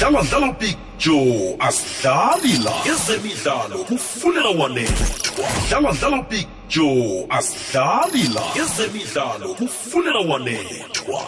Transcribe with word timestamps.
dlala 0.00 0.22
dlala 0.22 0.52
picture 0.52 1.56
asidlali 1.58 2.64
la. 2.64 2.72
Ezemidlalo 2.92 3.84
kufunela 3.84 4.48
wanethwa. 4.48 5.48
Dlala 5.68 5.92
dlala 5.92 6.22
picture 6.22 7.26
asidlali 7.28 8.22
la. 8.34 8.42
Ezemidlalo 8.64 9.54
kufunela 9.54 10.20
wanethwa. 10.20 11.22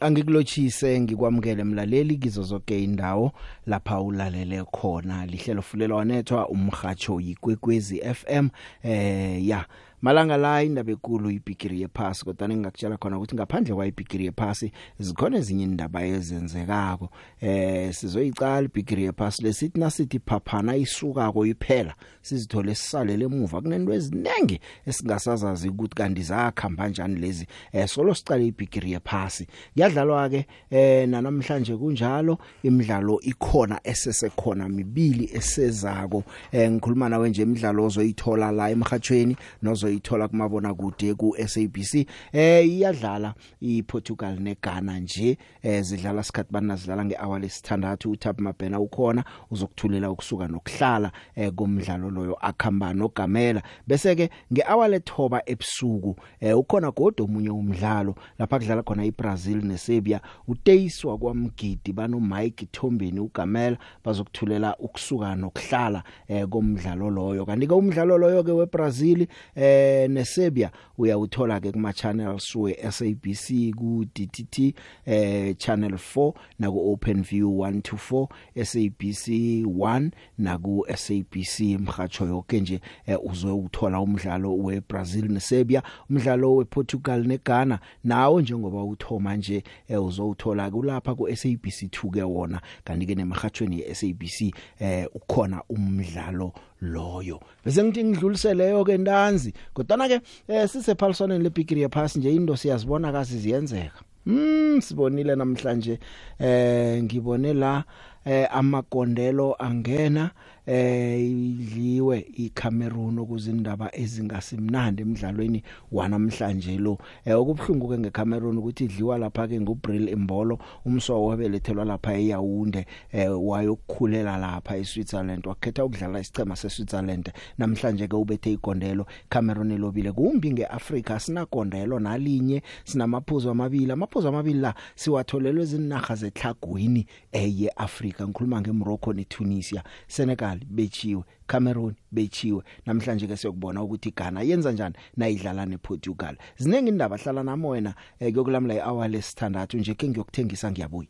Angikulochise 0.00 1.00
ngikwamukele 1.00 1.64
mlaleli 1.64 2.16
kizo 2.16 2.42
zonke 2.42 2.84
indawo 2.84 3.32
lapha 3.66 4.00
ulalele 4.00 4.64
khona. 4.64 5.26
Lihlelo 5.26 5.62
fulelo 5.62 5.96
wanethwa 5.96 6.48
umhajo 6.48 7.20
yikwekwezi 7.20 8.02
FM 8.14 8.48
eh 8.82 9.46
ya. 9.48 9.64
Malanga 10.02 10.36
la 10.36 10.62
indaba 10.62 10.92
ekulu 10.92 11.30
ibhigiri 11.30 11.80
yephasi 11.80 12.24
kodwa 12.24 12.48
ngingakutshela 12.48 12.96
khona 12.96 13.16
ukuthi 13.16 13.34
ngaphandle 13.34 13.74
kwa 13.74 13.86
ibhigiri 13.86 14.24
yephasi 14.24 14.72
zikhona 14.98 15.38
ezinye 15.38 15.64
indaba 15.64 16.06
ezenzekako. 16.06 17.08
Eh 17.40 17.94
sizoyicala 17.94 18.62
ibhigiri 18.62 19.04
yephasi 19.04 19.42
lesithi 19.42 19.80
nasithi 19.80 20.18
phaphana 20.18 20.76
isukako 20.76 21.46
iphela 21.46 21.94
sizithole 22.22 22.74
sisalele 22.74 23.24
emuva. 23.24 23.60
Kunento 23.60 23.92
ezinenge 23.92 24.60
esingasazazi 24.86 25.68
ukuthi 25.68 25.94
kanti 25.94 26.22
zakhamba 26.22 26.82
kanjani 26.82 27.20
lezi 27.20 27.46
eh 27.72 27.88
solo 27.88 28.14
sicale 28.14 28.46
ibhigiri 28.46 28.92
yephasi. 28.92 29.46
Kuyadlalwa 29.74 30.28
ke 30.28 30.46
eh 30.70 31.08
namhlanje 31.08 31.76
kunjalo 31.76 32.38
imidlalo 32.62 33.20
ikhona 33.20 33.80
esesekhona 33.84 34.68
mibili 34.68 35.30
esezako. 35.34 36.24
Eh 36.52 36.70
ngikhuluma 36.70 37.08
nawe 37.08 37.30
nje 37.30 37.42
imidlalo 37.42 37.84
ozoyithola 37.84 38.52
la 38.52 38.70
emhathweni 38.70 39.36
nozo 39.62 39.87
uzoyithola 39.88 40.28
kumabona 40.28 40.74
kude 40.74 41.14
ku 41.14 41.34
SABC 41.46 42.06
eh 42.32 42.66
iyadlala 42.66 43.34
iPortugal 43.60 44.40
neGhana 44.40 44.98
nje. 45.00 45.38
Eh 45.62 45.82
zidlala 45.82 46.22
sikhathi 46.22 46.52
banazidlala 46.52 47.04
ngehour 47.04 47.40
lesithandathu. 47.40 48.10
uThabo 48.10 48.42
Mabhena 48.42 48.80
ukhona 48.80 49.24
uzokuthulela 49.50 50.10
ukusuka 50.10 50.48
nokuhlala 50.48 51.12
eh 51.36 51.52
kumdlalo 51.52 52.10
loyo 52.10 52.34
akhamba 52.40 52.94
nogamela. 52.94 53.62
Bese 53.86 54.16
ke 54.16 54.30
ngehour 54.52 54.88
lethoba 54.88 55.42
ebusuku 55.46 56.16
eh 56.40 56.58
ukhona 56.58 56.90
godo 56.90 57.24
omunye 57.24 57.50
umdlalo 57.50 58.14
lapha 58.38 58.58
kudlala 58.58 58.82
khona 58.82 59.04
iBrazil 59.04 59.64
neSerbia. 59.64 60.20
uTeiswa 60.48 61.18
kwamgidi 61.18 61.92
bano 61.92 62.20
Mike 62.20 62.66
Thombeni 62.72 63.20
ugamela 63.20 63.78
bazokuthulela 64.04 64.76
ukusuka 64.78 65.34
nokuhlala 65.34 66.02
eh 66.28 66.46
komdlalo 66.48 67.10
loyo. 67.10 67.46
Kanti 67.46 67.66
ke 67.66 67.74
umdlalo 67.74 68.18
loyo 68.18 68.44
ke 68.44 68.52
weBrazil 68.52 69.26
eh 69.54 69.77
eh 69.78 70.10
neSerbia 70.10 70.70
uyawuthola 70.98 71.60
ke 71.60 71.72
kuma 71.72 71.92
channels 71.92 72.54
we 72.56 72.74
SABC 72.74 73.74
ku 73.76 74.04
DTT 74.14 74.74
eh 75.06 75.54
channel 75.56 75.92
4 75.92 76.32
na 76.58 76.70
ku 76.70 76.92
OpenView 76.92 77.48
124 77.48 78.28
SABC 78.64 79.28
1 79.64 80.10
na 80.38 80.58
ku 80.58 80.86
SABC 80.96 81.78
mhacho 81.78 82.26
yonke 82.26 82.60
nje 82.60 82.80
eh, 83.06 83.18
uzowuthola 83.24 84.00
umdlalo 84.00 84.56
weBrazil 84.56 85.28
neSerbia 85.28 85.82
umdlalo 86.10 86.54
wePortugal 86.54 87.26
neGhana. 87.26 87.78
Nawo 88.04 88.40
njengoba 88.40 88.84
uthoma 88.84 89.36
nje 89.36 89.62
eh, 89.88 90.04
uzowuthola 90.04 90.70
kulapha 90.70 91.14
ku 91.14 91.28
SABC 91.36 91.82
2 91.82 92.10
ke 92.10 92.22
wona. 92.22 92.60
Kanti 92.84 93.06
ke 93.06 93.14
nemhathweni 93.14 93.80
yeSABC 93.80 94.54
eh 94.80 95.06
ukhona 95.14 95.62
umdlalo 95.68 96.52
loyo. 96.82 97.40
Bese 97.64 97.84
ngithi 97.84 98.04
ngidluliseleyo 98.04 98.84
ke 98.84 98.98
ndanzi 98.98 99.54
kodwa 99.74 100.08
ke 100.08 100.20
eh, 100.48 100.68
sisephaliswaneni 100.68 101.44
lebigiri 101.44 101.80
yephasi 101.82 102.18
nje 102.18 102.34
into 102.34 102.56
siyazibona 102.56 103.12
kasi 103.12 103.38
ziyenzeka. 103.38 104.02
Mm 104.26 104.80
sibonile 104.80 105.36
namhlanje 105.36 105.98
eh 106.38 107.02
ngibone 107.02 107.54
la 107.54 107.84
eh 108.24 108.46
amagondelo 108.50 109.56
angena 109.58 110.30
eh 110.68 111.30
idliwe 111.30 112.26
iCameroon 112.36 113.18
okuzindaba 113.18 113.88
ezingasimnandi 113.96 115.02
emidlalweni 115.02 115.62
wanamhlanje 115.92 116.78
lo. 116.78 116.98
Eh 117.24 117.34
okubhlungu 117.34 117.88
ke 117.88 117.98
ngeCameroon 117.98 118.58
ukuthi 118.58 118.84
idliwa 118.84 119.18
lapha 119.18 119.48
ke 119.48 119.60
nguBril 119.60 120.08
Imbolo 120.08 120.58
umswa 120.84 121.26
wabelethelwa 121.26 121.84
lapha 121.84 122.14
eYaounde 122.14 122.86
eh 123.12 123.30
wayokukhulela 123.32 124.36
lapha 124.36 124.76
eSwitzerland 124.76 125.46
wakhetha 125.46 125.84
ukudlala 125.84 126.20
isicema 126.20 126.56
seSwitzerland. 126.56 127.32
Namhlanje 127.58 128.08
ke 128.08 128.16
ubethe 128.16 128.52
igondelo 128.52 129.06
Cameroon 129.28 129.78
lobile 129.78 130.12
kumbi 130.12 130.52
ngeAfrica 130.52 131.20
sinagondelo 131.20 131.98
nalinye 131.98 132.62
sinamaphuzu 132.84 133.50
amabili. 133.50 133.92
Amaphuzu 133.92 134.28
amabili 134.28 134.60
la 134.60 134.74
siwatholelwe 134.94 135.62
izinaga 135.62 136.14
zetlhagwini 136.14 137.06
eye 137.32 137.72
Africa 137.76 138.20
ngikhuluma 138.22 138.60
ngeMorocco 138.60 139.12
neTunisia. 139.12 139.82
Senegal 140.06 140.57
bechiwe 140.66 141.22
Cameroon 141.46 141.94
bechiwe. 142.12 142.62
Namhlanje 142.86 143.26
ke 143.26 143.36
siyokubona 143.36 143.82
ukuthi 143.82 144.10
Ghana 144.10 144.42
yenza 144.42 144.72
njani 144.72 144.94
nayidlala 145.16 145.66
nePortugal 145.66 146.36
zinenge 146.58 146.88
indaba 146.88 147.16
hlala 147.16 147.42
nami 147.42 147.66
wena 147.66 147.94
eh, 148.20 148.32
kuyokulamla 148.32 148.74
ihour 148.74 149.08
lesithandathu 149.08 149.76
nje 149.78 149.94
ke 149.94 150.08
ngiyokuthengisa 150.08 150.70
ngiyabuya. 150.70 151.08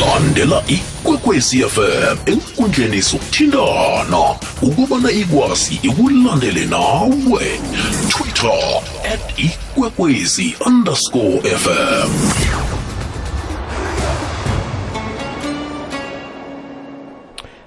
Landela 0.00 0.62
ikwekwezi 0.68 1.62
fm 1.62 2.16
enkundleni 2.26 3.02
sokuthindana 3.02 4.36
ukubana 4.62 5.10
ikwazi 5.10 5.74
ikulandele 5.82 6.66
nawe. 6.66 7.60
Twitter 8.08 8.82
at 9.12 9.63
ikwekwezi 9.76 10.54
underscore 10.66 11.40
fm 11.58 12.10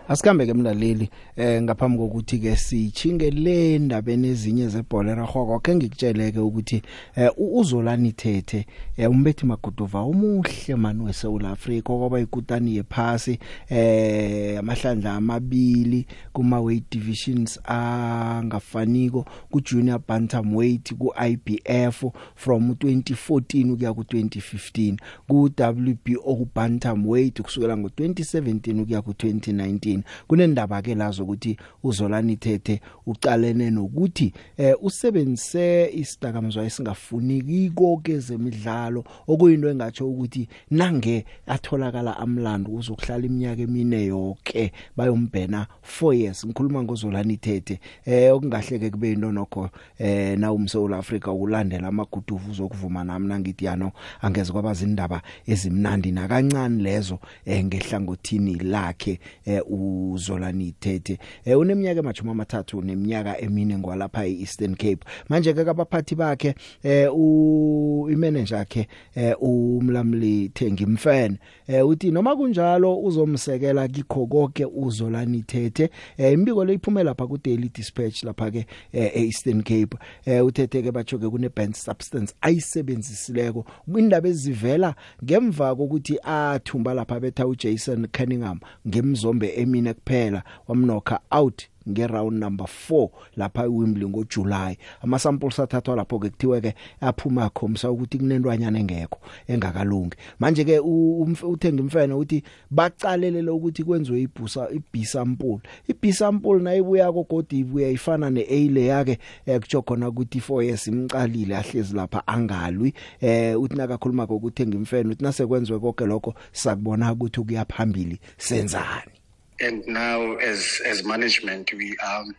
Asikambe 0.10 0.46
ke 0.46 0.54
mlaleli 0.54 1.10
eh 1.36 1.62
ngaphambi 1.62 1.98
kokuthi 1.98 2.40
ke 2.40 2.56
sichinge 2.56 3.32
le 3.32 3.80
ndabeni 3.80 4.28
ezinye 4.28 4.68
zebhola 4.68 5.16
rahoko 5.16 5.60
ke 5.60 5.76
ngikutsheleke 5.76 6.40
ukuthi 6.40 6.82
eh 7.16 7.30
uzolani 7.38 8.12
thethe 8.12 8.66
eh 8.98 9.12
umbethi 9.12 9.46
maguduva 9.46 10.04
umuhle 10.04 10.76
mani 10.76 11.04
weSouth 11.04 11.46
Africa 11.46 11.84
kwaba 11.84 12.20
ikutani 12.20 12.76
yephasi 12.76 13.40
eh 13.70 14.60
amahlandla 14.60 15.14
amabili 15.14 16.06
kuma 16.34 16.62
weight 16.62 16.92
divisions 16.92 17.60
angafaniko 17.66 19.26
ku 19.52 19.62
junior 19.62 20.00
bantamweight 20.08 20.94
ku 20.94 21.14
IBF 21.30 22.04
from 22.36 22.72
2014 22.72 23.72
ukuya 23.72 23.94
ku 23.94 24.02
2015 24.02 24.98
ku 25.28 25.50
WBO 25.60 26.48
bantamweight 26.56 27.42
kusukela 27.42 27.78
ngo 27.78 27.88
2017 27.88 28.82
ukuya 28.82 29.02
ku 29.02 29.12
2019 29.12 29.98
kunendaba 30.28 30.82
ke 30.82 30.96
lazo 30.96 31.24
ukuthi 31.24 31.58
uzolani 31.84 32.36
thethe 32.36 32.82
ucalene 33.06 33.70
nokuthi 33.70 34.34
eh 34.58 34.76
usebenzise 34.82 35.90
isidakamizwa 35.94 36.66
esingafunikiko 36.66 37.98
kezemidlalo. 37.98 39.04
Okuyinto 39.28 39.70
engatsho 39.70 40.10
ukuthi 40.10 40.48
nange 40.72 41.26
atholakala 41.48 42.18
amlando 42.18 42.72
uzokuhlala 42.72 43.26
iminyaka 43.26 43.62
emine 43.62 44.06
yonke 44.06 44.72
bayombhena 44.98 45.68
4 46.02 46.14
years. 46.14 46.46
Ngikhuluma 46.46 46.84
ngozolani 46.84 47.38
thethe 47.38 47.80
eh 48.06 48.34
okungahleke 48.34 48.90
kube 48.90 49.12
into 49.12 49.32
nokho 49.32 49.70
eh 50.00 50.40
na 50.40 50.54
umSouth 50.54 50.94
Africa 50.94 51.28
ukulandela 51.28 51.88
amaguduvu 51.88 52.52
uzokuvuma 52.52 53.04
nami 53.04 53.28
nangithi 53.28 53.66
yano 53.66 53.92
angeze 54.22 54.52
kwaba 54.52 54.74
zindaba 54.74 55.22
ezimnandi 55.48 56.12
nakancane 56.12 56.84
lezo 56.84 57.20
eh 57.46 57.66
ngehlangothini 57.66 58.56
lakhe 58.56 59.20
eh 59.46 59.62
uzolani 59.88 60.76
thethe 60.80 61.18
eh 61.46 61.60
uneminyaka 61.60 62.00
emajuma 62.00 62.32
amathathu 62.32 62.82
neminyaka 62.82 63.42
emine 63.42 63.78
ngwalapha 63.78 64.26
eEastern 64.26 64.76
Cape. 64.76 65.00
Manje 65.30 65.54
ke 65.54 65.62
abaphathi 65.62 66.16
bakhe 66.16 66.56
eh 66.84 67.10
u 67.14 68.10
imanager 68.12 68.58
yakhe 68.58 68.88
eh 69.16 69.36
umlamli 69.42 70.50
Thengi 70.50 70.86
Mfene. 70.86 71.40
Eh 71.68 71.88
uthi 71.88 72.12
noma 72.12 72.36
kunjalo 72.36 73.00
uzomsekela 73.00 73.88
kikho 73.88 74.28
konke 74.28 74.66
uzolani 74.66 75.44
thethe 75.44 75.90
eh 76.18 76.34
imbiko 76.34 76.66
leyiphumela 76.66 77.12
lapha 77.12 77.28
ku 77.28 77.38
Daily 77.38 77.70
Dispatch 77.70 78.24
lapha 78.24 78.52
ke 78.52 78.66
eh, 78.94 79.12
eEastern 79.16 79.64
Cape. 79.64 79.98
Eh 80.26 80.46
uthethe 80.46 80.84
ke 80.84 80.92
bachoke 80.92 81.30
kune 81.30 81.50
banned 81.50 81.76
substance 81.76 82.34
ayisebenzisileko 82.42 83.66
kwindaba 83.92 84.30
ezivela 84.30 84.96
ngemva 85.24 85.76
kokuthi 85.76 86.20
athumba 86.24 86.94
lapha 86.94 87.20
betha 87.20 87.48
uJason 87.48 88.08
Cunningham 88.08 88.60
ngemzombe 88.88 89.54
emi. 89.56 89.77
Emine 89.78 89.94
kuphela 89.94 90.44
wamnokha 90.68 91.20
out 91.32 91.68
ngeround 91.90 92.40
number 92.40 92.68
4 92.90 93.10
lapha 93.38 93.64
eWembley 93.64 94.08
ngoJuly 94.08 94.78
amasamples 95.02 95.60
athathwa 95.60 95.96
lapho 95.96 96.20
ke 96.20 96.30
kuthiwe 96.30 96.62
ke 96.62 96.76
aphuma 97.02 97.50
khomsa 97.50 97.92
ukuthi 97.92 98.18
kunentwanyana 98.18 98.80
engekho 98.80 99.20
engakalungi. 99.48 100.18
Manje 100.40 100.64
ke 100.64 100.80
uthenga 100.80 101.84
imfene 101.84 102.14
uthi 102.14 102.44
bacalelele 102.72 103.52
ukuthi 103.52 103.84
kwenziwe 103.84 104.22
ibhusa 104.22 104.70
iB 104.70 105.04
sample 105.04 105.60
iB 105.88 106.12
sample 106.12 106.60
nayibuya 106.60 107.12
kokodi 107.12 107.60
ibuya 107.60 107.90
ifana 107.90 108.30
neA 108.30 108.70
layer 108.72 109.06
ke 109.06 109.20
ekutsho 109.46 109.82
khona 109.82 110.10
ukuthi 110.10 110.40
4 110.40 110.64
years 110.64 110.88
imcalile 110.88 111.58
ahlezi 111.58 111.96
lapha 111.96 112.28
angalwi. 112.28 112.94
Eh 113.22 113.62
uthi 113.62 113.76
nakakhuluma 113.76 114.24
ngokuthenga 114.24 114.78
imfene 114.78 115.12
uthi 115.12 115.24
nasekwenziwe 115.24 115.80
konke 115.80 116.06
lokho 116.06 116.34
sakubona 116.52 117.14
ukuthi 117.14 117.42
kuyaphambili 117.42 118.20
senzani? 118.38 119.27
And 119.62 119.86
now 119.88 120.36
as 120.36 120.82
as 120.86 121.04
management 121.04 121.72
we 121.74 121.98
um 122.00 122.36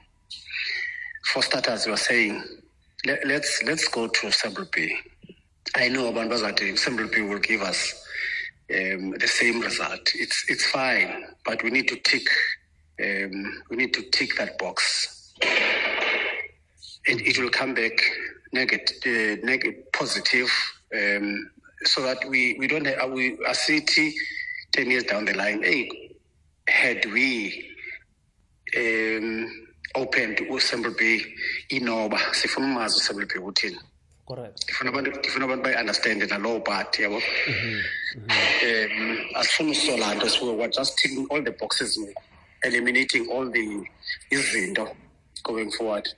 for 1.32 1.42
starters 1.42 1.86
we 1.86 1.92
are 1.92 1.96
saying 1.96 2.42
let, 3.06 3.26
let's 3.26 3.62
let's 3.64 3.88
go 3.88 4.08
to 4.08 4.30
sample 4.32 4.66
b 4.72 4.96
i 5.76 5.88
know 5.88 6.10
abantu 6.12 6.30
bazathi 6.34 6.78
sample 6.78 7.08
b 7.08 7.22
will 7.22 7.38
give 7.40 7.62
us 7.62 7.94
um, 8.70 9.12
the 9.18 9.28
same 9.28 9.60
result. 9.60 10.12
It's 10.14 10.44
it's 10.48 10.66
fine 10.66 11.24
but 11.44 11.62
we 11.62 11.70
need 11.70 11.88
to 11.88 11.96
tick 11.96 12.28
um, 13.02 13.62
we 13.70 13.76
need 13.76 13.94
to 13.94 14.02
tick 14.10 14.36
that 14.38 14.58
box. 14.58 15.34
And 17.06 17.20
it 17.22 17.38
will 17.38 17.50
come 17.50 17.74
back 17.74 17.98
negative 18.52 18.96
uh, 19.06 19.46
negative 19.46 19.92
positive 19.92 20.50
um, 20.94 21.50
so 21.84 22.02
that 22.02 22.18
we 22.28 22.56
we 22.58 22.66
don't 22.66 22.86
have, 22.86 23.10
we 23.10 23.38
a 23.46 23.54
city 23.54 24.14
10 24.72 24.90
years 24.90 25.04
down 25.04 25.24
the 25.24 25.34
line 25.34 25.62
hey 25.62 26.07
had 26.68 27.04
we 27.12 27.64
um 28.76 29.50
opened 29.94 30.38
usample 30.50 30.90
bay 30.98 31.24
inoba 31.68 32.18
sifuna 32.34 32.66
umazi 32.66 32.96
usample 32.96 33.26
bay 33.26 33.38
uthini 33.38 33.78
correct. 34.26 34.64
Ndifuna 34.64 34.90
abantu 34.90 35.18
ndifuna 35.18 35.44
abantu 35.44 35.62
bayi-understande 35.64 36.26
naloo 36.26 36.60
part 36.60 36.98
yabo? 36.98 37.16
Um 37.16 37.22
asifuna 39.34 39.70
usola 39.70 40.14
nto 40.14 40.28
so 40.28 40.52
we're 40.54 40.68
just 40.68 40.98
ticking 40.98 41.26
all 41.30 41.42
the 41.42 41.50
boxes 41.50 41.98
eliminating 42.62 43.28
all 43.30 43.50
the 43.50 43.82
izinto 44.30 44.94
going 45.44 45.70
forward. 45.70 46.08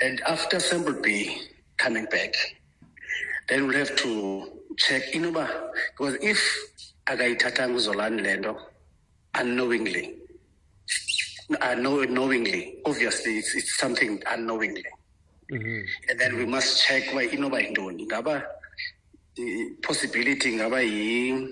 And 0.00 0.20
after 0.22 0.58
sample 0.60 1.00
b 1.00 1.48
coming 1.76 2.06
back 2.06 2.34
then 3.48 3.68
we'll 3.68 3.78
have 3.78 3.94
to 3.96 4.48
check 4.76 5.12
inoba 5.12 5.48
because 5.92 6.16
if 6.20 6.40
akayithathanga 7.06 7.76
uzolani 7.76 8.22
le 8.22 8.36
nto 8.36 8.60
unknowingly. 9.34 10.14
Uh, 11.60 11.74
know, 11.74 12.02
knowingly, 12.04 12.78
obviously, 12.86 13.38
it's, 13.38 13.54
it's 13.54 13.76
something 13.78 14.22
unknowingly. 14.30 14.84
Mhm. 15.50 15.84
And 16.08 16.20
then 16.20 16.36
we 16.36 16.46
must 16.46 16.84
check 16.86 17.12
why 17.12 17.26
inoba 17.26 17.58
yintoni. 17.60 18.06
Ngaba 18.06 18.44
the 19.36 19.70
possibility 19.82 20.52
ngaba 20.56 20.80
yi 20.82 21.48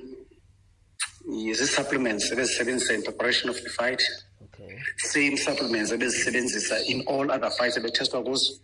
is 1.51 1.71
supplements 1.75 2.31
ebezisebenzisa 2.31 2.95
in 2.95 3.03
preparation 3.03 3.51
of 3.51 3.63
the 3.65 3.71
fight. 3.71 4.03
okay 4.45 4.79
Same 4.99 5.37
supplements 5.37 5.91
ebezisebenzisa 5.93 6.87
in 6.89 7.03
all 7.09 7.31
other 7.31 7.51
fights 7.51 7.77
ebetestwa 7.77 8.23
kuzo. 8.25 8.61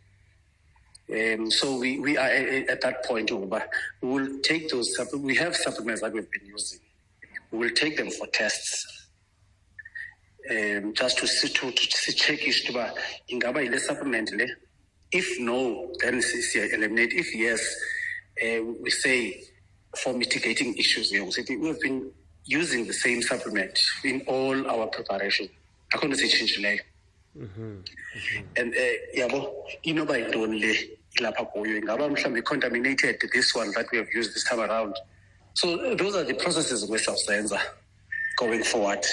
Um, 1.12 1.50
so 1.50 1.78
we, 1.78 1.98
we 1.98 2.16
are 2.16 2.28
at, 2.28 2.68
at 2.70 2.80
that 2.80 3.04
point 3.04 3.30
uba 3.30 3.66
we 4.02 4.08
will 4.08 4.40
take 4.42 4.70
those 4.70 4.96
we 5.18 5.34
have 5.34 5.54
supplements 5.56 6.00
that 6.00 6.12
we've 6.12 6.30
been 6.30 6.46
using. 6.46 6.78
We 7.50 7.58
will 7.58 7.74
take 7.74 7.96
them 7.96 8.10
for 8.10 8.26
tests. 8.28 9.03
Um, 10.50 10.94
just 10.94 11.18
to 11.18 11.26
see 11.26 11.48
to, 11.48 11.70
to 11.70 12.12
check 12.12 12.46
ish 12.46 12.68
uba 12.68 12.92
ingaba 13.30 13.64
yile 13.64 13.78
supplement 13.78 14.30
le? 14.32 14.46
If 15.12 15.38
no 15.40 15.92
then 16.00 16.20
siya 16.20 16.72
eliminate. 16.72 17.12
If 17.12 17.34
yes 17.34 17.60
uh, 18.42 18.64
we 18.82 18.90
say 18.90 19.44
for 19.96 20.12
mitigating 20.12 20.76
issues 20.76 21.12
we 21.12 21.30
say 21.30 21.44
we've 21.56 21.80
been 21.80 22.10
using 22.44 22.86
the 22.86 22.92
same 22.92 23.22
supplement 23.22 23.78
in 24.04 24.22
all 24.26 24.70
our 24.70 24.86
preparation. 24.88 25.48
Akho 25.94 26.08
nto 26.08 26.16
siyitshintshileyo 26.16 26.80
and 28.56 28.74
uh, 28.74 29.16
yabo 29.16 29.54
inoba 29.84 30.18
yintoni 30.18 30.60
le 30.60 30.74
ilapha 31.20 31.44
kuyo? 31.52 31.80
Ingaba 31.80 32.08
mhlawumbi 32.08 32.44
contaminated 32.44 33.20
this 33.32 33.54
one 33.54 33.70
that 33.72 33.86
we 33.92 33.98
have 33.98 34.08
used 34.12 34.34
this 34.34 34.44
time 34.44 34.60
around? 34.60 34.94
So 35.54 35.94
those 35.94 36.16
are 36.16 36.24
the 36.24 36.34
processes 36.34 36.84
besawuzenza 36.90 37.58
going 38.36 38.64
forward. 38.64 39.04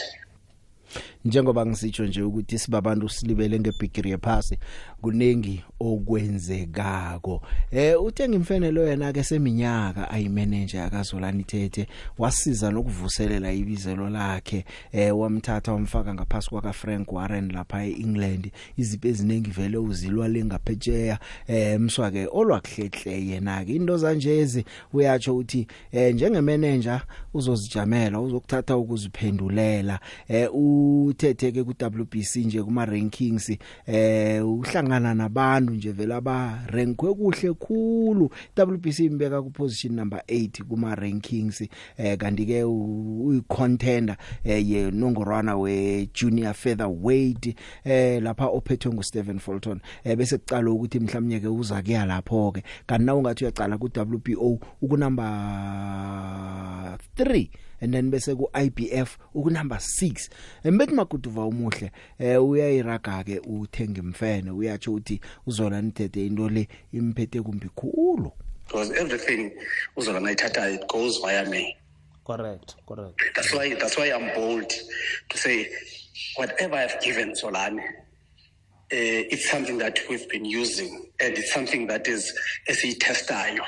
Njengoba 1.25 1.65
ngisitsho 1.65 2.06
nje 2.06 2.21
ukuthi 2.23 2.59
sibabantu 2.59 3.09
silibele 3.09 3.59
ngebigiri 3.59 4.09
yephasi 4.12 4.57
kunengi 5.01 5.63
okwenzekako. 5.80 7.42
Eh 7.71 8.03
uthenga 8.03 8.36
imfenelo 8.36 8.88
yena 8.88 9.13
ke 9.13 9.24
seminyaka 9.24 10.09
ayimanage 10.09 10.81
akazolani 10.81 11.44
thethe 11.44 11.88
wasiza 12.18 12.71
nokuvuselela 12.71 13.51
ibizelo 13.51 14.09
lakhe. 14.09 14.65
Eh 14.92 15.18
wamthatha 15.18 15.74
wamfaka 15.74 16.13
ngaphasi 16.13 16.50
kwaka 16.50 16.74
Frank 16.74 17.12
Warren 17.12 17.51
lapha 17.51 17.86
eEngland. 17.86 18.51
Izipe 18.77 19.09
eziningi 19.09 19.50
vele 19.50 19.77
uzilwa 19.77 20.27
lengaphetsheya 20.27 21.19
eh 21.47 21.80
mswa 21.80 22.12
ke 22.12 22.27
olwakuhlehle 22.31 23.25
yena 23.25 23.65
ke. 23.65 23.75
Into 23.75 23.97
zanjezi 23.97 24.65
uyatsho 24.94 25.38
uthi 25.38 25.68
eh 25.92 26.15
njengemanager 26.15 27.01
uzozijamela 27.33 28.21
uzokuthatha 28.21 28.77
ukuziphendulela. 28.77 30.00
Eh 30.27 30.50
uthethe 30.56 31.51
ke 31.51 31.63
ku 31.63 31.74
WBC 32.01 32.36
nje 32.36 32.63
kuma 32.63 32.86
rankings 32.86 33.51
eh 33.88 34.47
uhlangana 34.91 35.13
nabantu 35.13 35.73
nje 35.73 35.91
vele 35.91 36.15
aba 36.15 36.59
rankwe 36.67 37.13
kuhle 37.13 37.53
khulu. 37.53 38.29
WBC 38.57 38.99
imbeka 38.99 39.41
ku 39.41 39.49
position 39.49 39.95
number 39.95 40.21
8 40.27 40.63
kuma 40.63 40.95
rankings 40.95 41.61
eh 41.97 42.17
kanti 42.17 42.45
ke 42.45 42.63
uyi 42.63 43.41
contender 43.47 44.17
eh 44.43 44.69
ye 44.69 44.91
nongorwana 44.91 45.57
we 45.57 46.09
junior 46.13 46.53
featherweight 46.53 47.55
eh 47.85 48.21
lapha 48.21 48.47
ophethwe 48.47 48.93
ngu 48.93 49.03
Stephen 49.03 49.39
Fulton. 49.39 49.79
Eh 50.03 50.17
bese 50.17 50.38
kucala 50.38 50.71
ukuthi 50.71 50.99
mhlawumnye 50.99 51.39
ke 51.39 51.47
uza 51.47 51.81
kuya 51.81 52.05
lapho 52.05 52.51
ke 52.51 52.63
kanti 52.85 53.05
na 53.05 53.15
ungathi 53.15 53.44
uyacala 53.44 53.77
ku 53.77 53.89
WBO 53.95 54.59
ukunumber 54.81 55.25
3 57.17 57.47
and 57.81 57.94
then 57.94 58.12
bese 58.12 58.36
ku 58.36 58.50
IBF 58.54 59.18
uku 59.36 59.50
number 59.50 59.78
6 59.78 60.30
embethi 60.63 60.94
maguduva 60.94 61.45
umuhle 61.45 61.92
eh 62.19 62.44
uyayiraga 62.44 63.24
ke 63.24 63.39
uthenga 63.39 64.01
imfene 64.01 64.51
uyatsho 64.51 64.94
uthi 64.94 65.22
uzola 65.48 65.81
nithethe 65.81 66.25
into 66.25 66.50
le 66.50 66.68
imphethe 66.94 67.42
kumbi 67.42 67.69
khulu. 67.75 68.31
Because 68.68 68.92
everything 68.92 69.51
uzola 69.98 70.19
nayithatha 70.19 70.69
it 70.69 70.88
goes 70.88 71.19
via 71.22 71.45
me. 71.50 71.75
Correct 72.24 72.75
correct. 72.88 73.19
That's 73.36 73.54
why 73.54 73.75
that's 73.75 73.98
why 73.98 74.12
i'm 74.13 74.33
bold 74.36 74.69
to 75.30 75.38
say 75.38 75.68
whatever 76.38 76.75
i've 76.75 77.01
given 77.01 77.33
solane 77.33 77.80
uh, 77.80 79.22
it's 79.33 79.50
something 79.50 79.78
that 79.80 80.00
we've 80.10 80.28
been 80.30 80.45
using 80.45 81.10
and 81.19 81.38
it's 81.38 81.51
something 81.54 81.88
that 81.88 82.07
is 82.07 82.33
esiyitestayo 82.69 83.63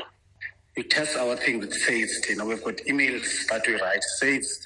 you 0.75 0.83
test 0.83 1.15
our 1.17 1.35
thing 1.35 1.59
with 1.59 1.73
says 1.73 2.21
thina 2.25 2.45
we've 2.45 2.63
got 2.63 2.77
emails 2.87 3.47
that 3.49 3.65
we 3.67 3.75
write 3.81 4.03
says 4.19 4.59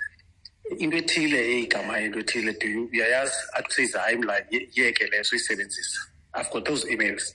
into 0.79 0.97
ethile 0.97 1.39
igama 1.67 1.99
into 2.05 2.19
ethile 2.19 2.53
do 2.59 2.67
you 2.69 2.89
uyayazi 2.93 3.33
says 3.69 3.93
hayi 3.93 4.17
mla 4.17 4.35
ye- 4.51 4.69
yeke 4.73 5.05
leso 5.07 5.35
uyisebenzisa 5.35 5.99
i've 6.33 6.49
got 6.51 6.65
those 6.65 6.85
emails. 6.85 7.33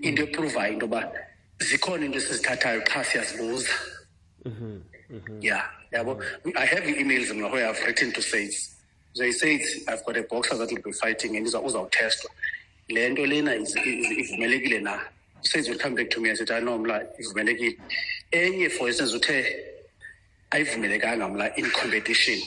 Into 0.00 0.22
eprovayo 0.26 0.72
into 0.72 0.86
yoba 0.86 1.12
zikhona 1.58 2.04
into 2.04 2.18
esizithathayo 2.18 2.80
qha 2.82 3.04
siyazibuza 3.04 3.68
yeah 5.40 5.64
yabo. 5.92 6.22
I 6.56 6.66
have 6.66 6.84
emails 6.84 7.30
mna 7.32 7.48
where 7.52 7.68
i've 7.70 7.82
written 7.86 8.12
to 8.12 8.22
says 8.22 8.74
so 9.14 9.24
he 9.24 9.32
says 9.32 9.84
i've 9.88 10.04
got 10.04 10.16
a 10.16 10.22
boxer 10.22 10.56
that 10.56 10.70
will 10.70 10.82
be 10.82 10.92
fighting 10.92 11.36
and 11.36 11.46
uza- 11.46 11.60
uzawutestwa. 11.64 12.30
Le 12.88 13.08
nto 13.10 13.26
lena 13.26 13.54
ivumelekile 13.56 14.80
na? 14.80 15.00
Says 15.42 15.68
will 15.68 15.78
come 15.78 15.94
back 15.96 16.10
to 16.10 16.20
me 16.20 16.30
and 16.30 16.38
said 16.38 16.64
no 16.64 16.78
mla 16.78 17.02
ivumelekile 17.20 17.78
enye 18.32 18.70
for 18.70 18.88
instance 18.88 19.14
uthe 19.14 19.56
ayivumelekanga 20.50 21.28
mla 21.28 21.56
in 21.58 21.70
competition. 21.70 22.40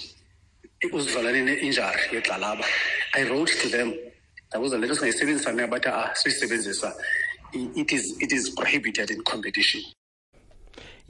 Uzivalane 0.93 1.41
ne-injury 1.45 2.01
yegxalaba 2.13 2.65
i 3.15 3.23
wrote 3.29 3.53
to 3.61 3.69
them. 3.69 3.93
Ndabuza 4.49 4.77
le 4.79 4.87
nto 4.87 4.95
singayisebenzisa 4.95 5.53
na 5.53 5.67
bathi 5.67 5.89
ah 5.89 6.15
siyisebenzisa. 6.15 6.95
I- 7.53 7.71
it 7.81 7.91
is, 7.93 8.17
it 8.21 8.31
is 8.33 8.51
prohibited 8.51 9.11
in 9.11 9.23
competition. 9.23 9.83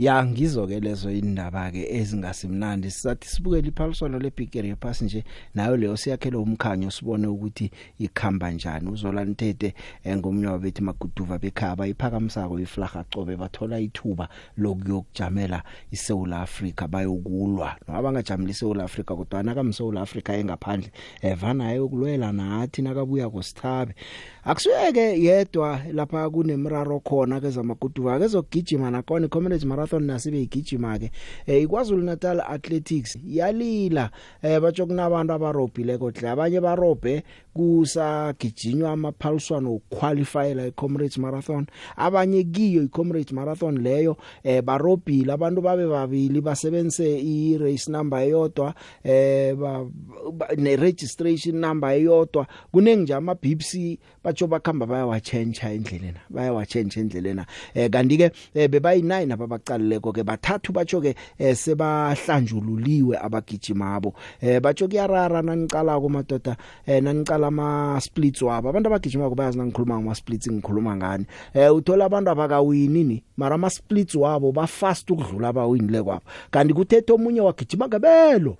Ya 0.01 0.25
ngizoke 0.25 0.79
lezo 0.79 1.11
indaba 1.11 1.71
ke 1.71 1.85
ezingasimnandi. 1.97 2.91
Sisathi 2.91 3.27
sibukele 3.27 3.67
iphaliswano 3.67 4.19
leBigiri 4.19 4.69
yephasi 4.69 5.05
nje 5.05 5.23
nayo 5.55 5.77
leyo 5.77 5.97
siyakhele 5.97 6.37
umkhanyo 6.37 6.91
sibone 6.91 7.27
ukuthi 7.27 7.71
ikhamba 7.99 8.51
njani. 8.51 8.89
Uzola 8.89 9.25
ntete 9.25 9.73
engomnye 10.03 10.47
wabethi 10.47 10.81
maguduva 10.81 11.37
bekhaba 11.37 11.87
iphakamisako 11.87 12.59
iflaga 12.59 13.03
cobe 13.03 13.35
bathola 13.35 13.79
ithuba 13.79 14.29
lokuyokujamela 14.57 15.63
iSouth 15.91 16.33
Africa 16.33 16.87
bayokulwa. 16.89 17.75
Abangajamela 17.87 18.49
iSouth 18.49 18.79
Africa 18.79 19.15
kodwa 19.15 19.43
nakamSouth 19.43 19.97
Africa 19.97 20.29
engaphandle 20.29 20.91
evana 21.21 21.67
ayokulwela 21.67 22.31
nathi 22.31 22.81
nakabuya 22.81 23.29
kosithabe. 23.29 23.95
Akusuyeke 24.43 25.23
yedwa 25.23 25.81
lapha 25.93 26.29
kunemraro 26.29 26.99
khona 26.99 27.39
ke 27.39 27.49
zamaguduva 27.49 28.19
kezogijima 28.19 28.91
nakona 28.91 29.27
comrades 29.27 29.63
marathon 29.65 29.90
nasibe 29.99 30.41
igijima 30.41 30.99
ke 30.99 31.11
eh, 31.47 31.63
iKwaZulu 31.63 32.03
Natal 32.03 32.41
Athletics 32.41 33.17
yalila 33.25 34.09
eh, 34.41 34.59
batsho 34.59 34.85
kunabantu 34.85 35.33
abarobhile 35.33 35.97
kodle 35.97 36.29
abanye 36.29 36.59
barobhe 36.61 37.23
kusagijinywa 37.53 38.91
amaphaliswano 38.91 39.79
qualifyela 39.89 40.67
iComrades 40.67 41.17
Marathon. 41.17 41.65
Abanye 41.97 42.43
kiyo 42.43 42.83
iComrades 42.83 43.31
Marathon 43.31 43.81
leyo 43.81 44.17
eh 44.43 44.61
barobhile. 44.61 45.33
Abantu 45.33 45.61
babe 45.61 45.87
babili 45.87 46.41
basebenzise 46.41 47.19
irace 47.19 47.91
number 47.91 48.19
eyodwa 48.19 48.73
eh 49.03 49.55
ba, 49.55 49.85
ba, 50.33 50.47
ne 50.57 50.75
registration 50.75 51.55
number 51.55 51.89
eyodwa. 51.89 52.47
Kunengi 52.71 53.01
nje 53.01 53.13
ama 53.13 53.35
BPC 53.35 53.99
batsho 54.23 54.47
bakhamba 54.47 54.85
bayawachange 54.85 55.61
endleleni 55.61 56.17
bayawachange 56.29 56.99
endleleni 56.99 57.41
eh 57.73 57.89
kanti 57.89 58.17
ke 58.17 58.31
eh, 58.53 58.69
bebayi9 58.69 59.33
ababaqalileko 59.33 60.13
ke 60.13 60.23
bathathu 60.23 60.71
batsho 60.73 61.01
ke 61.01 61.15
eh, 61.39 61.55
sebahlanjululiwe 61.55 63.17
abagijimabo. 63.17 64.13
Eh 64.41 64.59
batsho 64.61 64.87
kuyarara 64.87 65.41
nanicala 65.41 65.99
kumadoda 65.99 66.57
eh 66.85 67.01
nanicala 67.01 67.40
ama 67.47 67.97
splits 68.01 68.41
wabo. 68.41 68.69
Abantu 68.69 68.87
abagijimako 68.87 69.35
bayazi 69.35 69.57
nangikhuluma 69.57 69.99
ngama 69.99 70.15
splits 70.15 70.51
ngikhuluma 70.51 70.95
ngani. 70.95 71.25
Eh 71.53 71.75
uthola 71.75 72.05
abantu 72.05 72.29
abakawini 72.31 73.03
ni 73.03 73.23
mara 73.37 73.55
ama 73.55 73.69
splits 73.69 74.15
wabo 74.15 74.51
ba 74.51 74.67
fast 74.67 75.09
ukudlula 75.11 75.47
abawinile 75.47 76.03
kwabo. 76.03 76.21
Kanti 76.51 76.73
kuthethe 76.73 77.13
omunye 77.13 77.41
wagijima 77.41 77.87
ngebelo. 77.87 78.57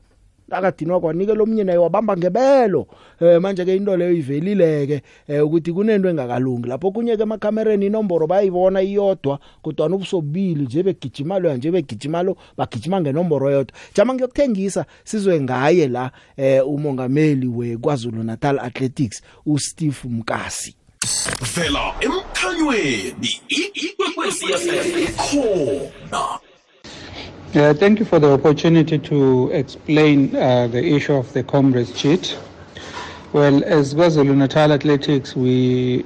Akadinwa 0.52 1.00
kwanike 1.00 1.34
lomunye 1.34 1.64
naye 1.64 1.78
wabamba 1.78 2.18
ngebelo 2.18 2.88
eh 3.22 3.42
manje 3.42 3.66
ke 3.66 3.76
into 3.76 3.98
leyo 3.98 4.14
ivelileke 4.14 5.02
eh 5.28 5.46
ukuthi 5.46 5.74
kunento 5.74 6.10
engakalungi 6.10 6.68
lapho 6.68 6.92
kunye 6.92 7.18
ke 7.18 7.24
emakamereni 7.24 7.86
inomboro 7.86 8.28
bayibona 8.28 8.82
iyodwa 8.82 9.40
kodwa 9.62 9.88
ubusobili 9.88 10.64
nje 10.64 10.84
begijima 10.84 11.40
lo 11.40 11.54
nje 11.54 11.72
begijima 11.72 12.24
lo 12.24 12.38
bagijima 12.58 13.02
ngenomboro 13.02 13.52
yodwa 13.52 13.78
jama 13.96 14.14
ngiyokuthengisa 14.14 14.86
sizwe 15.04 15.42
ngaye 15.42 15.88
la 15.88 16.12
eh 16.38 16.68
umongameli 16.68 17.48
weKwaZulu 17.48 18.24
Natal 18.24 18.60
Athletics 18.60 19.22
uSteve 19.46 20.10
Mkasi 20.10 20.76
vela 21.56 21.94
emkhanyweni 22.02 23.42
ikwekwezi 23.74 24.46
fm 24.46 25.08
khona 25.18 26.40
Yeah, 27.54 27.74
thank 27.74 28.00
you 28.00 28.06
for 28.06 28.18
the 28.18 28.32
opportunity 28.32 28.98
to 28.98 29.50
explain 29.52 30.34
uh, 30.38 30.68
the 30.68 30.82
issue 30.82 31.16
of 31.16 31.34
the 31.34 31.44
Comrades 31.44 31.92
cheat. 31.92 32.38
Well, 33.34 33.62
as 33.66 33.94
KwaZulu 33.94 34.38
Natal 34.38 34.72
Athletics, 34.72 35.36
we 35.36 36.06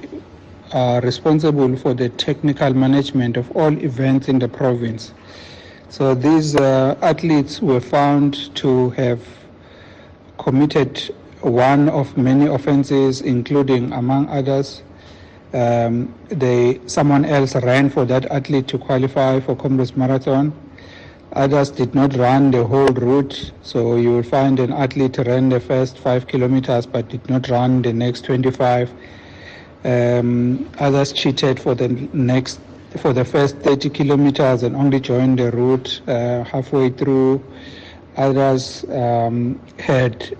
are 0.72 1.00
responsible 1.02 1.76
for 1.76 1.94
the 1.94 2.08
technical 2.08 2.74
management 2.74 3.36
of 3.36 3.48
all 3.52 3.72
events 3.78 4.26
in 4.26 4.40
the 4.40 4.48
province. 4.48 5.14
So 5.88 6.16
these 6.16 6.56
uh, 6.56 6.98
athletes 7.00 7.62
were 7.62 7.80
found 7.80 8.52
to 8.56 8.90
have 8.90 9.22
committed 10.38 10.98
one 11.42 11.88
of 11.90 12.16
many 12.16 12.46
offences, 12.46 13.20
including, 13.20 13.92
among 13.92 14.28
others, 14.30 14.82
um, 15.54 16.12
they 16.28 16.80
someone 16.88 17.24
else 17.24 17.54
ran 17.54 17.88
for 17.88 18.04
that 18.04 18.24
athlete 18.32 18.66
to 18.66 18.78
qualify 18.78 19.38
for 19.38 19.54
Comrades 19.54 19.96
Marathon. 19.96 20.52
Others 21.36 21.72
did 21.72 21.94
not 21.94 22.16
run 22.16 22.50
the 22.50 22.64
whole 22.64 22.88
route, 22.88 23.52
so 23.60 23.96
you 23.96 24.08
will 24.10 24.22
find 24.22 24.58
an 24.58 24.72
athlete 24.72 25.18
ran 25.18 25.50
the 25.50 25.60
first 25.60 25.98
five 25.98 26.26
kilometers 26.26 26.86
but 26.86 27.10
did 27.10 27.28
not 27.28 27.50
run 27.50 27.82
the 27.82 27.92
next 27.92 28.24
25. 28.24 28.90
Um, 29.84 30.66
others 30.78 31.12
cheated 31.12 31.60
for 31.60 31.74
the 31.74 31.88
next 32.14 32.58
for 33.02 33.12
the 33.12 33.22
first 33.22 33.58
30 33.58 33.90
kilometers 33.90 34.62
and 34.62 34.74
only 34.74 34.98
joined 34.98 35.38
the 35.38 35.50
route 35.50 36.00
uh, 36.08 36.42
halfway 36.44 36.88
through. 36.88 37.44
Others 38.16 38.86
um, 38.88 39.60
had 39.78 40.34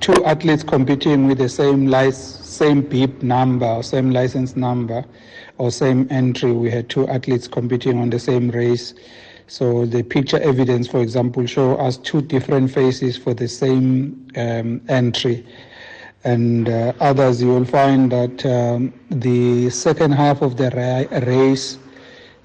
two 0.00 0.22
athletes 0.26 0.62
competing 0.62 1.26
with 1.26 1.38
the 1.38 1.48
same 1.48 1.86
lic- 1.86 2.12
same 2.12 2.82
PIP 2.82 3.22
number 3.22 3.64
or 3.64 3.82
same 3.82 4.10
license 4.10 4.56
number 4.56 5.06
or 5.56 5.70
same 5.70 6.06
entry. 6.10 6.52
We 6.52 6.70
had 6.70 6.90
two 6.90 7.08
athletes 7.08 7.48
competing 7.48 7.98
on 7.98 8.10
the 8.10 8.18
same 8.18 8.50
race. 8.50 8.92
So 9.46 9.86
the 9.86 10.02
picture 10.02 10.38
evidence, 10.40 10.88
for 10.88 11.00
example, 11.00 11.46
show 11.46 11.76
us 11.76 11.96
two 11.98 12.22
different 12.22 12.70
faces 12.70 13.16
for 13.16 13.34
the 13.34 13.48
same 13.48 14.26
um, 14.36 14.80
entry. 14.88 15.46
And 16.24 16.68
uh, 16.68 16.92
others, 17.00 17.40
you 17.42 17.48
will 17.48 17.64
find 17.64 18.10
that 18.10 18.44
um, 18.46 18.92
the 19.10 19.70
second 19.70 20.12
half 20.12 20.42
of 20.42 20.56
the 20.56 20.70
ra- 20.70 21.18
race, 21.26 21.78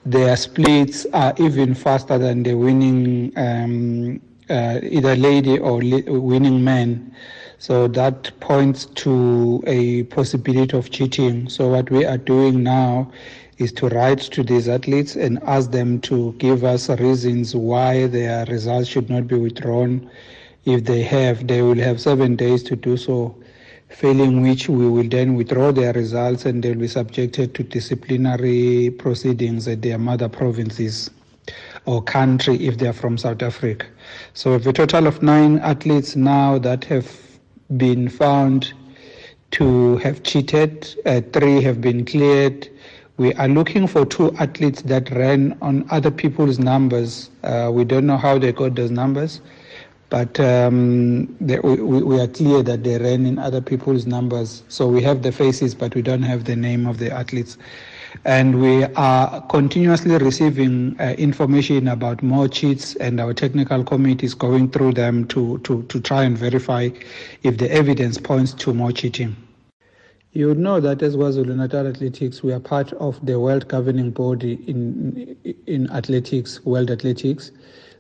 their 0.06 0.36
splits 0.36 1.06
are 1.14 1.34
even 1.38 1.74
faster 1.74 2.18
than 2.18 2.44
the 2.44 2.54
winning 2.56 3.32
um, 3.38 4.20
uh, 4.50 4.80
either 4.84 5.16
lady 5.16 5.58
or 5.60 5.82
li- 5.82 6.04
winning 6.08 6.64
man. 6.64 7.14
So 7.60 7.88
that 7.90 8.32
points 8.40 8.86
to 8.86 9.64
a 9.68 10.04
possibility 10.04 10.76
of 10.78 10.90
cheating. 10.92 11.50
So 11.50 11.70
what 11.70 11.90
we 11.92 12.06
are 12.06 12.18
doing 12.18 12.64
now 12.64 13.12
is 13.62 13.72
to 13.74 13.88
write 13.90 14.20
to 14.20 14.44
these 14.44 14.68
athletes 14.68 15.16
and 15.16 15.42
ask 15.44 15.72
them 15.72 16.00
to 16.02 16.34
give 16.40 16.64
us 16.64 16.90
reasons 16.90 17.56
why 17.56 18.08
their 18.08 18.46
results 18.46 18.88
should 18.88 19.10
not 19.10 19.28
be 19.28 19.36
withdrawn. 19.38 20.10
If 20.66 20.86
they 20.86 21.02
have, 21.04 21.48
they 21.48 21.62
will 21.62 21.80
have 21.80 22.02
seven 22.02 22.36
days 22.36 22.64
to 22.64 22.76
do 22.76 22.98
so, 22.98 23.36
failing 23.90 24.42
which 24.42 24.68
we 24.68 24.90
will 24.90 25.08
then 25.08 25.36
withdraw 25.36 25.72
their 25.72 25.94
results 25.94 26.46
and 26.46 26.64
they'll 26.64 26.76
be 26.76 26.88
subjected 26.88 27.54
to 27.56 27.64
disciplinary 27.64 28.90
proceedings 28.98 29.68
at 29.68 29.82
their 29.82 29.98
mother 29.98 30.30
provinces 30.30 31.10
or 31.86 32.02
country 32.02 32.56
if 32.66 32.78
they 32.78 32.88
are 32.88 32.94
from 32.94 33.18
South 33.18 33.42
Africa. 33.42 33.86
So 34.34 34.52
we 34.52 34.54
have 34.58 34.68
a 34.68 34.74
total 34.74 35.08
of 35.08 35.22
nine 35.22 35.60
athletes 35.60 36.16
now 36.16 36.58
that 36.60 36.84
have 36.86 37.10
been 37.78 38.10
found 38.10 38.74
to 39.52 39.98
have 39.98 40.24
cheated. 40.24 40.96
Uh, 41.06 41.22
three 41.34 41.62
have 41.62 41.82
been 41.82 42.06
cleared. 42.06 42.70
We 43.22 43.36
are 43.36 43.48
looking 43.48 43.86
for 43.86 44.04
two 44.04 44.36
athletes 44.38 44.82
that 44.82 45.12
ran 45.12 45.56
on 45.62 45.86
other 45.92 46.10
people's 46.10 46.58
numbers. 46.58 47.30
Uh, 47.44 47.70
we 47.72 47.84
don't 47.86 48.08
know 48.08 48.18
how 48.18 48.40
they 48.40 48.52
got 48.52 48.74
those 48.74 48.90
numbers, 48.90 49.42
but 50.10 50.40
um, 50.40 51.28
they, 51.40 51.60
we, 51.60 52.02
we 52.02 52.20
are 52.20 52.26
clear 52.26 52.64
that 52.64 52.84
they 52.84 52.98
ran 52.98 53.28
in 53.28 53.38
other 53.38 53.62
people's 53.62 54.08
numbers. 54.08 54.64
So 54.70 54.88
we 54.88 55.04
have 55.04 55.22
the 55.22 55.32
faces, 55.32 55.76
but 55.76 55.94
we 55.94 56.02
don't 56.02 56.24
have 56.24 56.46
the 56.46 56.56
name 56.56 56.88
of 56.88 56.98
the 56.98 57.12
athletes. 57.12 57.60
And 58.26 58.60
we 58.60 58.86
are 58.86 59.42
continuously 59.50 60.18
receiving 60.18 61.00
uh, 61.00 61.14
information 61.20 61.90
about 61.90 62.24
more 62.24 62.48
cheats, 62.48 62.96
and 62.96 63.20
our 63.20 63.36
technical 63.36 63.84
committee 63.84 64.26
is 64.26 64.34
going 64.34 64.72
through 64.72 64.94
them 64.94 65.28
to, 65.28 65.60
to, 65.60 65.84
to 65.84 66.00
try 66.02 66.24
and 66.24 66.36
verify 66.36 66.90
if 67.44 67.60
the 67.60 67.72
evidence 67.72 68.18
points 68.18 68.52
to 68.54 68.74
more 68.74 68.92
cheating. 68.92 69.36
You 70.34 70.48
would 70.48 70.60
know 70.60 70.80
that 70.80 71.02
as 71.04 71.18
KwaZulu 71.18 71.58
Natal 71.58 71.88
Athletics, 71.88 72.42
we 72.42 72.54
are 72.54 72.60
part 72.60 72.94
of 72.94 73.20
the 73.26 73.38
world 73.38 73.68
governing 73.68 74.12
body 74.12 74.54
in 74.66 75.36
in 75.68 75.90
athletics, 75.92 76.64
World 76.64 76.90
Athletics. 76.90 77.52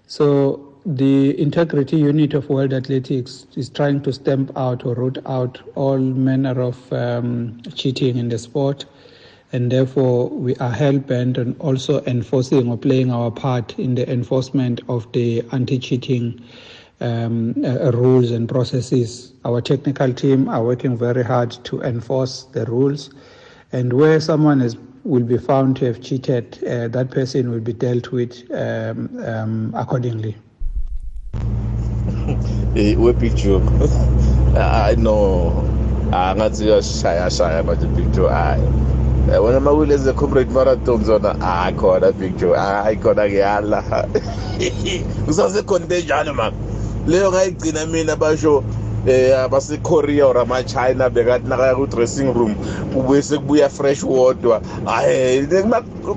So 0.07 0.73
the 0.85 1.37
integrity 1.37 1.97
unit 1.97 2.33
of 2.33 2.47
World 2.49 2.71
Athletics 2.71 3.47
is 3.57 3.67
trying 3.67 4.01
to 4.03 4.13
stamp 4.13 4.51
out 4.55 4.85
or 4.85 4.95
root 4.95 5.17
out 5.25 5.59
all 5.75 5.97
manner 5.97 6.61
of 6.61 6.93
um, 6.93 7.61
cheating 7.75 8.15
in 8.15 8.29
the 8.29 8.39
sport, 8.39 8.85
and 9.51 9.69
therefore 9.69 10.29
we 10.29 10.55
are 10.55 10.71
hell 10.71 10.99
bent 10.99 11.37
on 11.37 11.57
also 11.59 12.01
enforcing 12.05 12.69
or 12.69 12.77
playing 12.77 13.11
our 13.11 13.29
part 13.29 13.77
in 13.77 13.95
the 13.95 14.09
enforcement 14.09 14.79
of 14.87 15.11
the 15.11 15.43
anti-cheating 15.51 16.41
um, 17.01 17.55
uh, 17.65 17.91
rules 17.91 18.31
and 18.31 18.47
processes. 18.47 19.33
Our 19.43 19.61
technical 19.61 20.13
team 20.13 20.47
are 20.47 20.63
working 20.63 20.97
very 20.97 21.23
hard 21.23 21.51
to 21.65 21.81
enforce 21.81 22.43
the 22.53 22.65
rules, 22.65 23.09
and 23.71 23.91
where 23.93 24.19
someone 24.19 24.61
is 24.61 24.77
will 25.03 25.23
be 25.23 25.37
found 25.37 25.77
to 25.77 25.85
have 25.85 25.99
cheated, 25.99 26.63
uh, 26.63 26.87
that 26.87 27.09
person 27.09 27.49
will 27.49 27.59
be 27.59 27.73
dealt 27.73 28.11
with 28.11 28.49
um, 28.51 29.09
um, 29.25 29.73
accordingly. 29.75 30.35
We-picture 32.75 33.59
hayi 34.53 34.97
no 34.97 35.51
angathi 36.11 36.65
uyashaya 36.65 37.29
shaya 37.29 37.63
manje 37.63 37.87
picture 37.95 38.29
hayi 38.37 38.91
Eh, 39.29 39.37
wena 39.43 39.59
makulezi 39.59 40.13
corporate 40.13 40.51
marathon 40.51 41.03
zona 41.03 41.33
hayi 41.33 41.75
khona 41.75 42.11
joe 42.37 42.57
hayi 42.57 42.97
khona 42.97 43.29
ngiyala 43.29 43.83
kusasekhona 45.25 45.83
into 45.83 45.95
enjalo 45.95 46.33
mama 46.33 46.70
leyo 47.07 47.31
ngayigcina 47.31 47.85
mina 47.85 48.15
basho 48.15 48.63
eh 49.07 49.33
abasekorea 49.33 50.27
or 50.27 50.37
ama-china 50.37 51.09
bekathi 51.09 51.47
nakaya 51.49 51.75
ku-dressing 51.75 52.33
room 52.33 52.55
ubuye 52.95 53.21
sekubuya 53.21 53.69
fresh 53.69 54.03
wodwa. 54.03 54.61
Hayi 54.85 55.47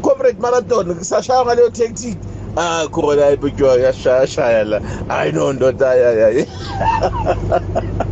corporate 0.02 0.38
marathon 0.40 0.94
kusashaya 0.94 1.44
ngaleyo 1.44 1.70
tactic 1.72 2.18
ah 2.56 2.86
khona 2.92 3.22
hayi 3.22 3.36
big 3.40 3.56
joe 3.56 3.80
yashayashaya 3.80 4.64
la. 4.64 4.80
Hayi 5.08 5.32
no 5.32 5.52
ndoda 5.52 5.86
hayi 5.86 6.46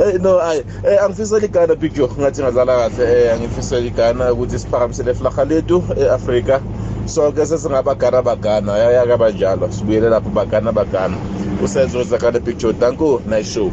Eh 0.00 0.16
no 0.20 0.38
ay 0.40 0.64
eh 0.84 0.96
angifisela 1.04 1.44
igana 1.44 1.74
Big 1.74 1.92
Joe 1.92 2.08
ngathi 2.08 2.42
ngazala 2.42 2.88
kahle 2.90 3.04
eh 3.26 3.34
angifisela 3.34 3.86
igana 3.86 4.32
ukuthi 4.32 4.58
siphakamisele 4.58 5.14
flaga 5.14 5.44
lethu 5.44 5.84
eAfrika. 5.96 6.60
Sonke 7.04 7.46
sesingabagana 7.46 8.22
bagana 8.22 8.78
yaya 8.78 9.06
kabanjalo 9.06 9.68
sibuyele 9.72 10.08
lapho 10.08 10.30
bagana 10.30 10.72
bagana 10.72 11.16
usenzo 11.64 12.02
zakade 12.02 12.40
Big 12.40 12.58
Joe 12.58 12.72
danko 12.72 13.22
nice 13.28 13.44
show. 13.44 13.72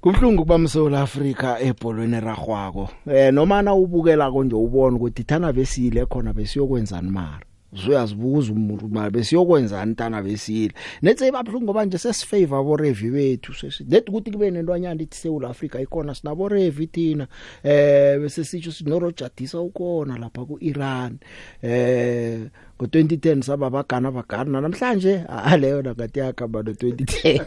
Kubhlungu 0.00 0.42
kuba 0.42 0.58
msola 0.58 1.00
Africa 1.00 1.56
ebholweni 1.60 2.20
ragwako 2.20 2.88
eh 3.10 3.32
noma 3.32 3.62
na 3.62 3.74
ubukela 3.74 4.32
konje 4.32 4.54
ubona 4.54 4.96
ukuthi 4.96 5.24
thana 5.24 5.52
besile 5.52 6.06
khona 6.06 6.32
besiyokwenzani 6.32 7.10
mara? 7.10 7.44
Uzoyazibuza 7.72 8.52
umuntu 8.52 8.88
mara 8.88 9.10
besiyokwenzani 9.10 9.92
ntana 9.92 10.22
besile? 10.22 10.72
Nethe 11.02 11.32
babhlungu 11.32 11.64
ngoba 11.64 11.84
nje 11.84 11.98
sesifavor 11.98 12.58
abo 12.58 12.76
review 12.76 13.12
bethu 13.12 13.52
let 13.88 14.08
ukuthi 14.08 14.30
kube 14.30 14.50
nentwanyana 14.50 15.02
ithi 15.02 15.16
South 15.16 15.44
Africa 15.44 15.74
ikona 15.82 16.14
sinabo 16.14 16.48
review 16.48 16.86
thina. 16.86 17.26
Eh 17.62 18.20
bese 18.20 18.44
sitsho 18.44 18.72
sinorojadisa 18.72 19.60
ukona 19.60 20.18
lapha 20.18 20.44
kuIran. 20.44 21.18
Eh 21.62 22.40
ngo2010 22.78 23.42
saba 23.42 23.70
bagana 23.70 24.10
bagana. 24.10 24.60
Namhlanje 24.60 25.24
aleyo 25.28 25.82
nakati 25.82 26.18
yakaba 26.18 26.60
no2010 26.60 27.42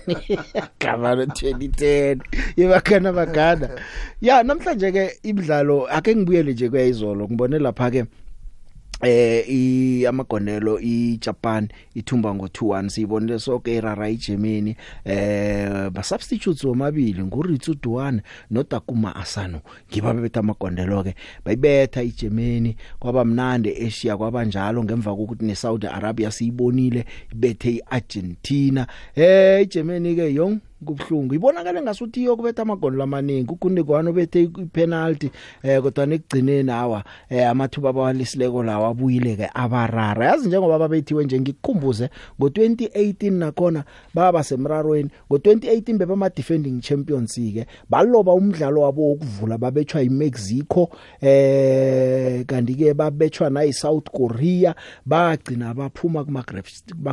kaba 0.79 1.15
no2010 1.19 2.19
yebagana 2.57 3.13
bagana 3.13 3.69
ya 4.21 4.43
namhlanje 4.43 4.91
ke 4.91 5.19
imidlalo 5.23 5.87
ake 5.87 6.15
ngibuyele 6.15 6.53
nje 6.53 6.69
kwayizolo 6.69 7.25
ngibone 7.25 7.59
lapha 7.59 7.91
ke 7.91 8.05
eh 9.01 9.45
i 9.49 10.05
amagondelo 10.05 10.79
iJapan 10.79 11.67
ithumba 11.95 12.29
ngo2-1 12.29 12.89
siyibonile 12.89 13.39
sonke 13.39 13.75
irara 13.75 14.09
iGermany 14.09 14.75
eh 15.05 15.89
ba 15.89 16.03
substitutes 16.03 16.65
omabili 16.65 17.23
nguRitsu 17.23 17.75
Duan 17.81 18.21
noTakuma 18.51 19.15
Asano. 19.15 19.61
Ngiba 19.91 20.13
betha 20.13 20.39
amagondelo 20.39 21.03
ke 21.03 21.15
bayibetha 21.45 22.03
iGermany 22.03 22.75
kwaba 22.99 23.25
mnandi 23.25 23.69
eAsia 23.69 24.17
kwabanjalo 24.17 24.83
ngemva 24.83 25.15
kokuthi 25.15 25.45
neSaudi 25.45 25.87
Arabia 25.87 26.31
siyibonile 26.31 27.05
ibethe 27.31 27.71
iArgentina. 27.71 28.87
Eh 29.15 29.61
iGermany 29.61 30.15
ke 30.15 30.33
yong? 30.33 30.59
Kubhlungu 30.85 31.33
ibonakala 31.35 31.81
ngasuthi 31.81 32.23
yokubetha 32.23 32.61
amagoli 32.61 32.97
lamaningi 32.97 33.51
uGundekwane 33.51 34.11
bethe 34.11 34.41
ipenalty 34.43 35.31
eh 35.63 35.81
kodwa 35.81 36.05
nekugcineni 36.05 36.71
hawa 36.71 37.03
eh 37.29 37.49
amathuba 37.49 37.89
abawalisileko 37.89 38.63
lawa 38.63 38.87
abuyile 38.89 39.35
ke 39.35 39.49
abarara. 39.53 40.25
Yazi 40.25 40.47
njengoba 40.47 40.79
babethiwe 40.79 41.25
nje 41.25 41.39
ngikukhumbuze 41.39 42.09
ngo2018 42.39 43.31
nakhona 43.31 43.83
baba 44.13 44.43
semrarweni 44.43 45.09
ngo2018 45.29 45.97
beba 45.97 46.13
ama 46.13 46.29
defending 46.29 46.81
champions 46.81 47.35
ke 47.35 47.65
baloba 47.89 48.33
umdlalo 48.33 48.81
wabo 48.81 49.01
wokuvula 49.01 49.57
babetshwa 49.57 50.01
iMexico 50.01 50.89
eh 51.21 52.45
kanti 52.45 52.75
ke 52.75 52.93
babetshwa 52.93 53.49
nayi 53.49 53.73
South 53.73 54.09
Korea 54.09 54.75
bagcina 55.05 55.73
baphuma 55.73 56.23
kuma 56.23 56.43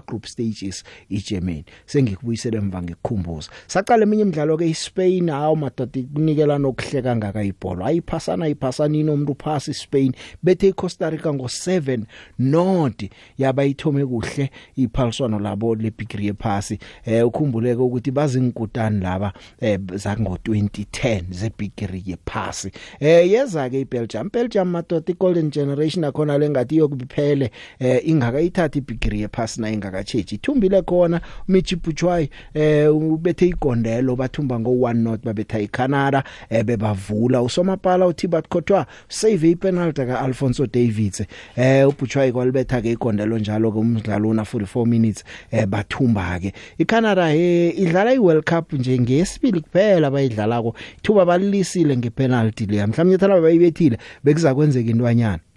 group 0.06 0.26
stages 0.26 0.84
iGermany 1.08 1.64
sengikubuyisela 1.86 2.58
emva 2.58 2.82
ngikukhumbuza. 2.82 3.50
Saqala 3.66 4.02
eminye 4.02 4.22
imidlalo 4.22 4.56
ke 4.56 4.68
iSpain 4.68 5.30
hawo 5.30 5.56
madoda 5.56 6.00
kunikela 6.14 6.58
nokuhleka 6.58 7.16
ngaka 7.16 7.42
ibhola. 7.42 7.86
Ayiphasana 7.86 8.48
iphasana 8.48 8.96
inomuntu 8.96 9.34
phasi 9.34 9.70
iSpain? 9.70 10.12
Bethe 10.42 10.68
iCosta 10.68 11.10
Rica 11.10 11.28
ngo7 11.28 12.04
not 12.38 13.04
yaba 13.38 13.64
ithome 13.64 14.06
kuhle 14.06 14.50
iphaliswano 14.76 15.38
labo 15.38 15.74
lebigree 15.74 16.26
yephasi. 16.26 16.78
Eh 17.04 17.26
ukhumbuleke 17.26 17.82
ukuthi 17.82 18.10
bazingkutani 18.10 19.00
laba 19.00 19.32
eh 19.60 19.78
zango 19.94 20.38
2010 20.44 21.22
zebigree 21.30 22.02
yephasi. 22.06 22.70
Eh 23.00 23.30
yeza 23.30 23.70
ke 23.70 23.80
iBelgium. 23.80 24.30
Belgium 24.32 24.68
madoda 24.68 25.12
iGolden 25.12 25.50
Generation 25.50 26.04
akhona 26.04 26.38
lengathi 26.38 26.76
yokuphele 26.76 27.50
eh 27.78 28.08
ingaka 28.08 28.40
ithatha 28.40 28.78
ibigree 28.78 29.20
yephasi 29.20 29.60
na 29.60 29.70
ingaka 29.70 30.04
chechi 30.04 30.34
ithumbile 30.34 30.82
khona 30.82 31.20
Michi 31.48 31.76
Buchwai 31.76 32.30
eh 32.54 32.96
ubethe 32.96 33.47
igondelo 33.48 34.16
bathumba 34.16 34.60
ngo 34.60 34.70
1 34.70 34.94
not 34.94 35.24
babetha 35.24 35.60
iCanada 35.60 36.24
ebe 36.50 36.76
bavula 36.76 37.42
usomapala 37.42 38.06
uThibert 38.06 38.48
Courtois 38.48 38.86
save 39.08 39.50
ipenalty 39.50 40.06
ka 40.06 40.20
Alfonso 40.20 40.66
Davids. 40.66 41.22
Eh 41.56 41.88
uBuchwai 41.88 42.32
kwalibetha 42.32 42.82
ke 42.82 42.92
igondelo 42.92 43.38
njalo 43.38 43.72
ke 43.72 43.78
umdlalo 43.78 44.28
una 44.28 44.42
44 44.42 44.86
minutes 44.86 45.24
eh 45.50 45.66
bathumba 45.66 46.40
ke 46.40 46.52
iCanada 46.78 47.28
he 47.28 47.70
idlala 47.70 48.14
iWorld 48.14 48.44
Cup 48.44 48.72
nje 48.72 48.98
ngesibili 48.98 49.60
kuphela 49.60 50.10
bayidlalako. 50.10 50.74
Thuba 51.02 51.24
balilisile 51.24 51.96
ngepenalty 51.96 52.66
le 52.66 52.86
mhlawumnye 52.86 53.18
thana 53.18 53.40
bayibethile 53.40 53.98
bekuza 54.24 54.54
kwenzeka 54.54 54.90
intwanyana. 54.90 55.47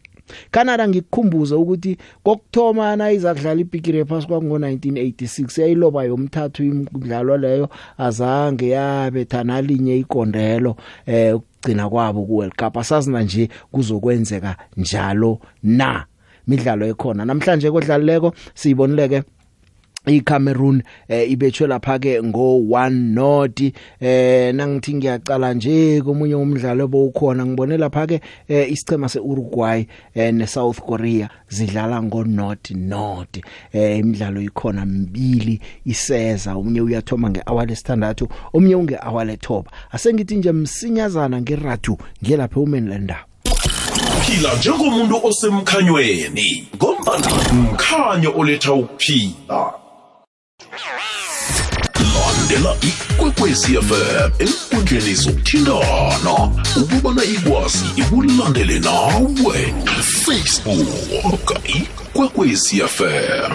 Canada 0.51 0.87
ngikukhumbuza 0.87 1.57
ukuthi 1.57 1.97
kokthoma 2.23 2.95
na 2.95 3.11
izakudlala 3.11 3.61
ibigire 3.61 4.05
phasi 4.05 4.27
kwango 4.27 4.57
1986 4.57 5.61
yayiloba 5.61 6.03
yomthathu 6.03 6.63
imidlalo 6.63 7.37
leyo 7.37 7.69
azange 7.97 8.69
yabethana 8.69 9.61
linye 9.61 9.97
igondelo 9.97 10.75
eh 11.05 11.35
ukugcina 11.35 11.89
kwabo 11.89 12.25
ku 12.25 12.37
World 12.37 12.55
Cup. 12.55 12.77
Asazina 12.77 13.21
nje 13.23 13.49
kuzokwenzeka 13.71 14.55
njalo 14.77 15.39
na 15.63 16.05
midlalo 16.47 16.85
ekhona. 16.87 17.25
Namhlanje 17.25 17.71
kodlaleko 17.71 18.33
siyibonileke 18.53 19.23
iCameroon 20.05 20.83
eh 21.07 21.31
ibetshwe 21.31 21.67
lapha 21.67 21.99
ke 21.99 22.23
ngo 22.23 22.57
1 22.59 22.89
not 22.89 23.61
eh 23.99 24.55
nangithi 24.55 24.93
ngiyaqala 24.93 25.53
nje 25.53 26.01
komunye 26.01 26.35
umdlalo 26.35 26.87
bowukhona. 26.87 27.45
Ngibone 27.45 27.77
lapha 27.77 28.07
ke 28.07 28.21
eh, 28.47 28.71
isichema 28.71 29.09
seUruguay 29.09 29.85
eh, 30.15 30.33
neSouth 30.33 30.79
Korea 30.79 31.29
zidlala 31.49 32.03
ngo 32.03 32.23
not 32.23 32.71
not 32.71 33.37
eh 33.73 33.99
imidlalo 33.99 34.41
ikhona 34.41 34.85
mbili 34.85 35.61
iseza 35.85 36.57
umunye 36.57 36.81
uyathoma 36.81 37.29
ngehour 37.29 37.65
lesithandathu 37.65 38.27
omunye 38.53 38.75
unge 38.75 38.97
hour 39.05 39.25
lethoba. 39.25 39.71
Asengithi 39.91 40.35
nje 40.35 40.51
msinyazana 40.51 41.41
ngeratu 41.41 41.97
ngelapha 42.23 42.59
umenlanda 42.59 43.25
phila 44.31 44.55
njengomuntu 44.55 45.19
osemkhanyweni 45.23 46.67
ngombana 46.75 47.27
mkhanyo 47.53 48.33
oletha 48.37 48.73
ukuphila. 48.73 49.80
Landela 52.51 52.75
ikwekwezi 52.81 53.77
fm 53.81 54.31
enkundleni 54.39 55.13
zokuthintana. 55.15 56.33
Ukubana 56.81 57.23
ikwazi 57.23 57.85
ikulandele 57.95 58.79
nawe. 58.79 59.73
Facebook 60.25 61.51
ikwekwezi 61.65 62.81
fm 62.87 63.51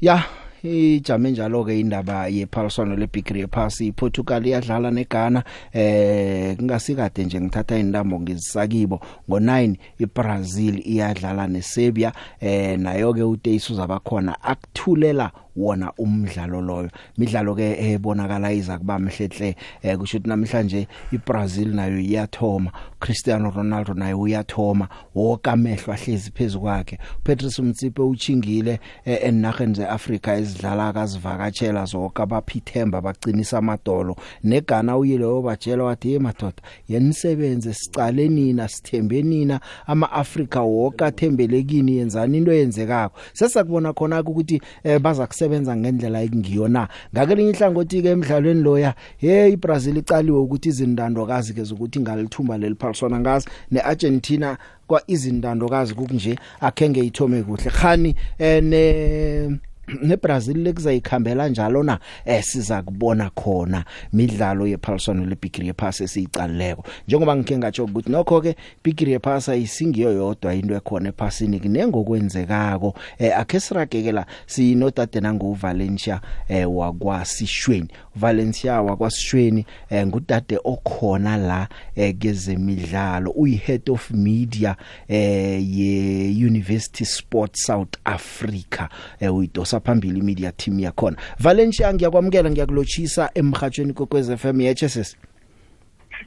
ya 0.00 0.22
ijame 0.62 1.30
njalo 1.30 1.64
ke 1.64 1.80
indaba 1.80 2.28
yephaliswano 2.28 2.96
lebigree 2.96 3.46
pass 3.46 3.80
iPortugal 3.80 4.46
iyadlala 4.46 4.90
neGhana 4.90 5.44
eh 5.72 6.56
kungasikade 6.56 7.24
nje 7.24 7.40
ngithatha 7.40 7.78
indambo 7.78 8.20
ngizisakibo 8.20 9.00
ngo9 9.28 9.76
iBrazil 9.98 10.82
iyadlala 10.86 11.46
neSerbia 11.46 12.12
eh 12.40 12.78
nayo 12.78 13.14
ke 13.14 13.22
uTeisu 13.22 13.74
zabakhona 13.74 14.42
akuthulela 14.42 15.30
wona 15.58 15.92
umdlalo 15.98 16.60
loyo. 16.60 16.90
Midlalo 17.18 17.54
ke 17.54 17.92
ebonakala 17.92 18.52
iza 18.52 18.78
kuba 18.78 18.98
mhlehle 18.98 19.56
eh 19.82 19.98
kusho 19.98 20.18
ukuthi 20.18 20.28
namhlanje 20.28 20.88
iBrazil 21.12 21.74
nayo 21.74 22.00
iyathoma 22.00 22.72
Cristiano 23.00 23.50
Ronaldo 23.50 23.94
naye 23.94 24.14
uyathoma. 24.14 24.88
Wonke 25.14 25.50
amehlo 25.50 25.92
ahlezi 25.92 26.30
phezulu 26.30 26.62
kwakhe. 26.62 26.98
Patrice 27.24 27.62
Mtsipe 27.62 28.02
uchingile 28.02 28.80
enarheni 29.04 29.74
zeAfrika 29.74 30.36
ezidlala 30.48 30.88
akazivakatshela 30.88 31.84
zonke 31.84 32.22
abaphithemba 32.22 33.00
baqinisa 33.00 33.58
amadolo. 33.58 34.16
Negana 34.44 34.96
uyileyo 34.96 35.42
batshela 35.42 35.84
wathi 35.84 36.08
hey 36.08 36.18
madoda 36.18 36.62
yenisebenze 36.88 37.74
sicale 37.74 38.28
nina 38.28 38.68
sithembe 38.68 39.22
nina. 39.22 39.60
Ama 39.86 40.12
Africa 40.12 40.56
wonke 40.56 41.04
athembelekini 41.04 41.96
yenzani 41.96 42.38
into 42.38 42.52
yenzekako 42.52 43.18
sesakubona 43.32 43.92
khona 43.92 44.20
ukuthi 44.20 44.60
eh, 44.84 45.00
baza 45.00 45.26
kusebenza 45.26 45.76
ngendlela 45.76 46.22
ekungiyona 46.22 46.88
ngakelinye 47.14 47.50
ihlangothi 47.50 48.02
ke 48.02 48.08
emidlalweni 48.08 48.62
loya 48.62 48.94
hey 49.18 49.52
iBrazil 49.52 49.96
icaliwe 49.96 50.38
ukuthi 50.38 50.68
izindandokazi 50.68 51.54
ke 51.54 51.62
zokuthi 51.62 52.00
ngalithumba 52.00 52.58
leliphaliswana 52.58 53.20
ngazi. 53.20 53.48
neArgentina 53.70 54.58
kwa 54.86 55.02
izindandokazi 55.06 55.94
kunje 55.94 56.38
akhenge 56.60 57.00
ithome 57.00 57.42
kuhle. 57.42 57.70
Khani 57.70 58.14
eh, 58.38 58.62
ne 58.62 59.58
neBrazil 60.02 60.62
lekuzayikhambela 60.62 61.48
njalo 61.48 61.82
na? 61.82 61.98
Eh 62.24 62.42
siza 62.42 62.82
kubona 62.82 63.30
khona 63.30 63.84
midlalo 64.12 64.66
yephaliswano 64.66 65.24
lebigiri 65.26 65.66
yephasi 65.66 66.04
esiyicalileko 66.04 66.84
njengoba 67.08 67.36
ngike 67.36 67.58
ngatsho 67.58 67.84
ukuthi 67.84 68.10
nokho 68.10 68.40
ke 68.40 68.56
bigiri 68.84 69.12
yephasi 69.12 69.62
isingiyo 69.62 70.12
yodwa 70.12 70.54
into 70.54 70.74
ekhona 70.74 71.08
ephasini 71.08 71.60
kunengokwenzekako. 71.60 72.94
Eh 73.18 73.38
akhe 73.38 73.60
siragekela 73.60 74.26
sinodade 74.46 75.20
nangu 75.20 75.54
Valencia 75.54 76.20
eh 76.48 76.76
wakwasishweni 76.76 77.88
Valencia 78.16 78.82
wakwasishweni 78.82 79.66
eh 79.90 80.06
ngudade 80.06 80.58
okhona 80.64 81.36
la 81.36 81.68
eh 81.96 82.14
kezemidlalo 82.18 83.30
uyi 83.30 83.56
head 83.56 83.90
of 83.90 84.10
media 84.10 84.76
eh 85.08 85.78
ye 85.78 86.28
University 86.46 87.04
Sports 87.04 87.62
South 87.62 87.94
Africa 88.04 88.88
eh 89.20 89.34
uyidosa 89.34 89.77
phambili 89.80 90.22
media 90.22 90.52
team 90.52 90.80
yakhona. 90.80 91.16
Valencia 91.38 91.94
ngiyakwamukela 91.94 92.50
ngiyakulochisa 92.50 93.30
emhathweni 93.34 93.92
kokwez 93.92 94.30
FM 94.36 94.60
yeHSS 94.60 95.16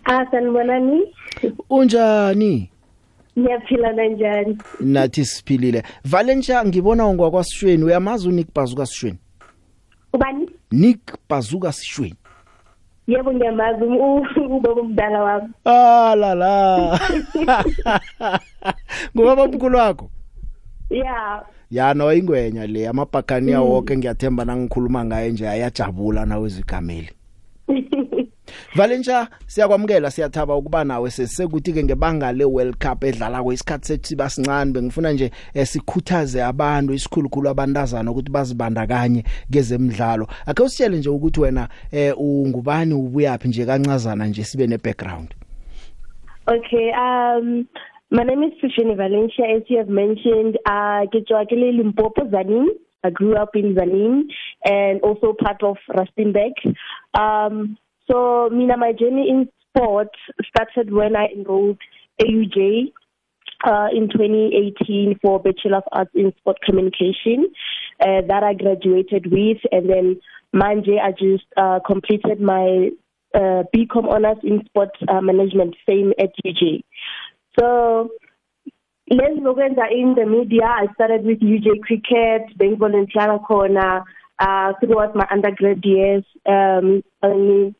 Ah 0.06 0.26
sanibonani. 0.32 1.02
Unjani? 1.70 2.70
Ngiyaphila 3.40 3.94
kanjani 3.94 4.58
nathi 4.80 5.26
siphilile. 5.26 5.84
Valencia 6.06 6.66
ngibona 6.66 7.06
ungwakwasishweni 7.08 7.84
uyamazi 7.84 8.28
uNick 8.28 8.48
Bazuka 8.56 8.86
sishweni? 8.86 9.18
Ubani? 10.14 10.50
Nick 10.72 11.00
Bazuka 11.30 11.72
sishweni. 11.72 12.16
Yebo 13.08 13.34
ngiyamazi. 13.34 13.84
Ubaba 13.84 14.82
omdala 14.82 15.24
wami. 15.24 15.50
Ah 15.66 16.16
la 16.16 16.36
la. 16.36 17.00
Ngubaba 19.16 19.44
omkhulu 19.44 19.78
wakho? 19.78 20.10
Yeah 20.90 21.44
ya 21.72 21.94
no 21.94 22.14
ingwenya 22.14 22.68
le 22.68 22.88
amabhakani 22.88 23.56
wonke 23.56 23.98
ngiyathemba 23.98 24.46
nangikhuluma 24.46 25.06
ngaye 25.06 25.32
nje 25.32 25.50
ayajabula 25.50 26.26
nawe 26.26 26.50
zigameli 26.50 27.10
Valencia 28.76 29.28
siyakwamukela 29.48 30.12
siyathaba 30.12 30.56
ukuba 30.56 30.84
nawe 30.84 31.12
sesekuthi 31.12 31.74
ke 31.74 31.84
ngebanga 31.84 32.32
le 32.32 32.46
World 32.46 32.76
Cup 32.78 33.04
edlala 33.04 33.44
kwesikhathi 33.44 33.88
sethi 33.88 34.16
basincane 34.16 34.72
bengifuna 34.72 35.12
nje 35.12 35.32
eh, 35.54 35.68
sikhuthaze 35.68 36.44
abantu 36.44 36.94
isikhulukhulu 36.94 37.50
abantazana 37.50 38.12
ukuthi 38.12 38.32
bazibandakanye 38.32 39.24
kezemidlalo 39.52 40.28
ake 40.46 40.64
usitshele 40.64 40.98
nje 40.98 41.10
ukuthi 41.10 41.40
wena 41.40 41.70
eh, 41.92 42.14
ungubani 42.18 42.94
ubuyapi 42.94 43.48
nje 43.48 43.66
kancazana 43.66 44.26
nje 44.26 44.44
sibe 44.44 44.68
ne 44.68 44.78
background 44.78 45.36
Okay 46.48 46.92
um 46.92 47.66
my 48.12 48.24
name 48.24 48.44
is 48.44 48.52
Fushini 48.62 48.98
Valencia 48.98 49.46
as 49.56 49.64
you 49.68 49.78
have 49.78 49.88
mentioned 49.88 50.58
uh 50.70 51.04
ke 51.14 51.20
tswa 51.28 51.46
ke 51.52 51.58
le 51.60 51.70
Limpopo 51.78 52.26
Zanin 52.34 52.66
I 53.04 53.10
grew 53.10 53.36
up 53.42 53.56
in 53.56 53.74
Zanin 53.76 54.18
and 54.66 55.02
also 55.02 55.34
part 55.34 55.64
of 55.64 55.78
Rustenburg. 56.00 56.60
Um 57.18 57.78
so 58.10 58.50
mina 58.52 58.76
my 58.76 58.92
journey 58.92 59.30
in 59.30 59.48
sport 59.70 60.10
started 60.50 60.92
when 60.92 61.16
I 61.16 61.28
enrolled 61.36 61.80
AUJ 62.22 62.92
uh, 63.64 63.88
in 63.94 64.10
2018 64.10 65.20
for 65.22 65.40
Bachelor 65.40 65.78
of 65.78 65.84
Arts 65.94 66.12
in 66.14 66.34
Sport 66.40 66.58
Communication 66.66 67.46
uh, 68.02 68.22
that 68.28 68.44
I 68.44 68.54
graduated 68.54 69.32
with, 69.32 69.60
and 69.72 69.90
then 69.90 70.20
Manje 70.54 71.00
I 71.00 71.12
just 71.12 71.46
uh, 71.56 71.80
completed 71.86 72.42
my 72.42 72.90
uh, 73.34 73.64
BCom 73.74 74.12
honors 74.12 74.38
in 74.44 74.64
Sport 74.66 74.90
uh, 75.08 75.22
Management, 75.22 75.76
same 75.88 76.12
at 76.20 76.32
UJ. 76.46 76.84
So. 77.62 78.10
Let's 79.14 79.36
look 79.44 79.58
in 79.58 79.76
the 80.16 80.26
media. 80.26 80.64
I 80.64 80.86
started 80.94 81.26
with 81.26 81.42
UJ 81.42 81.82
Cricket, 81.82 82.58
being 82.58 82.78
volunteer 82.78 83.38
corner 83.40 84.04
uh, 84.40 84.72
throughout 84.80 85.18
my 85.18 85.28
undergrad 85.30 85.84
years. 85.84 86.24
Um, 86.48 87.04
um, 87.22 87.76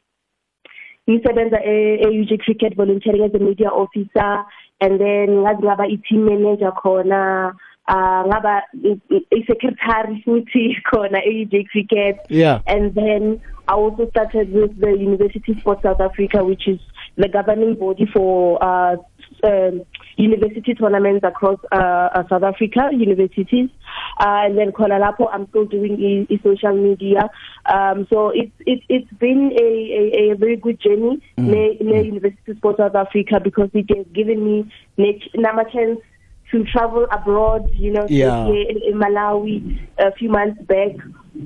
ngisebenza 1.10 1.60
e-UJ 1.66 2.40
Cricket 2.40 2.76
volunteering 2.76 3.24
as 3.24 3.34
a 3.34 3.40
media 3.40 3.70
officer 3.70 4.46
and 4.82 5.00
then 5.00 5.30
ngazi 5.44 5.64
ngaba 5.64 5.86
i-team 5.88 6.26
manager 6.26 6.72
khona 6.72 7.54
uh 7.88 8.22
ngaba 8.28 8.62
i-secretary 9.32 10.24
futhi 10.26 10.76
khona 10.92 11.20
e-UJ 11.26 11.68
Cricket 11.72 12.20
Yeah. 12.30 12.62
and 12.68 12.94
then 12.94 13.42
I 13.68 13.74
also 13.74 14.10
started 14.10 14.52
with 14.54 14.80
the 14.80 14.92
University 14.92 15.58
Sports 15.60 15.84
South 15.84 16.02
Africa 16.02 16.44
which 16.44 16.68
is 16.68 16.80
the 17.18 17.28
governing 17.28 17.76
body 17.76 18.06
for 18.14 18.62
uh 18.64 18.98
um, 19.44 19.84
university 20.18 20.74
tournaments 20.74 21.26
across 21.26 21.60
uh, 21.72 21.76
uh, 21.76 22.24
South 22.30 22.44
Africa 22.44 22.90
universities 22.92 23.70
uh, 24.20 24.46
and 24.46 24.58
then 24.58 24.72
khona 24.72 25.00
lapho 25.00 25.30
I'm 25.32 25.48
still 25.50 25.66
doing 25.66 26.28
i, 26.30 26.34
i 26.34 26.38
social 26.44 26.76
media 26.76 27.30
um 27.66 28.08
so 28.10 28.30
it's 28.30 28.52
it's 28.66 28.84
it's 28.90 29.12
been 29.20 29.52
a 29.60 29.70
a, 30.00 30.32
a 30.32 30.36
very 30.36 30.56
good 30.58 30.80
journey 30.80 31.22
mm. 31.38 31.46
ne, 31.46 31.78
ne 31.82 32.04
University 32.04 32.56
Sports 32.56 32.78
South 32.78 32.96
Africa 32.96 33.40
because 33.44 33.70
it 33.74 33.90
has 33.96 34.06
given 34.14 34.44
me 34.44 34.72
nama 35.36 35.64
chance 35.72 36.00
to 36.52 36.64
travel 36.66 37.08
abroad 37.12 37.70
you 37.74 37.92
know 37.92 38.06
Yeah. 38.10 38.46
in, 38.48 38.82
in 38.88 39.00
Malawi 39.00 39.80
a 39.98 40.12
few 40.14 40.30
months 40.30 40.62
back 40.64 40.92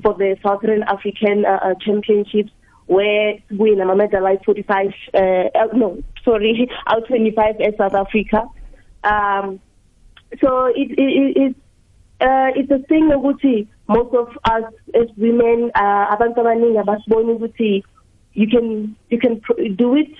for 0.02 0.14
the 0.14 0.36
Southern 0.42 0.82
African 0.84 1.44
uh, 1.44 1.60
uh, 1.62 1.74
Championships 1.80 2.50
where 2.86 3.38
we 3.50 3.72
in 3.72 3.78
Amameda 3.78 4.22
like 4.22 4.44
45 4.44 4.92
uh, 5.14 5.18
uh 5.18 5.66
no 5.74 6.02
sorry 6.24 6.68
out 6.86 7.06
25 7.08 7.60
as 7.60 7.76
South 7.76 7.94
Africa. 7.94 8.48
Um 9.04 9.60
so 10.40 10.66
it 10.66 10.90
it, 10.90 10.98
it 10.98 11.36
it's 11.36 11.58
uh 12.20 12.50
it's 12.54 12.70
a 12.70 12.78
thing 12.86 13.10
ukuthi 13.10 13.66
most 13.88 14.14
of 14.14 14.28
us 14.44 14.64
as 14.94 15.08
women 15.16 15.70
uh 15.74 16.14
abantu 16.14 16.40
abaningi 16.40 16.78
abasiboni 16.78 17.32
ukuthi 17.34 17.82
you 18.34 18.48
can 18.48 18.96
you 19.10 19.18
can 19.18 19.40
do 19.76 19.96
it 19.96 20.12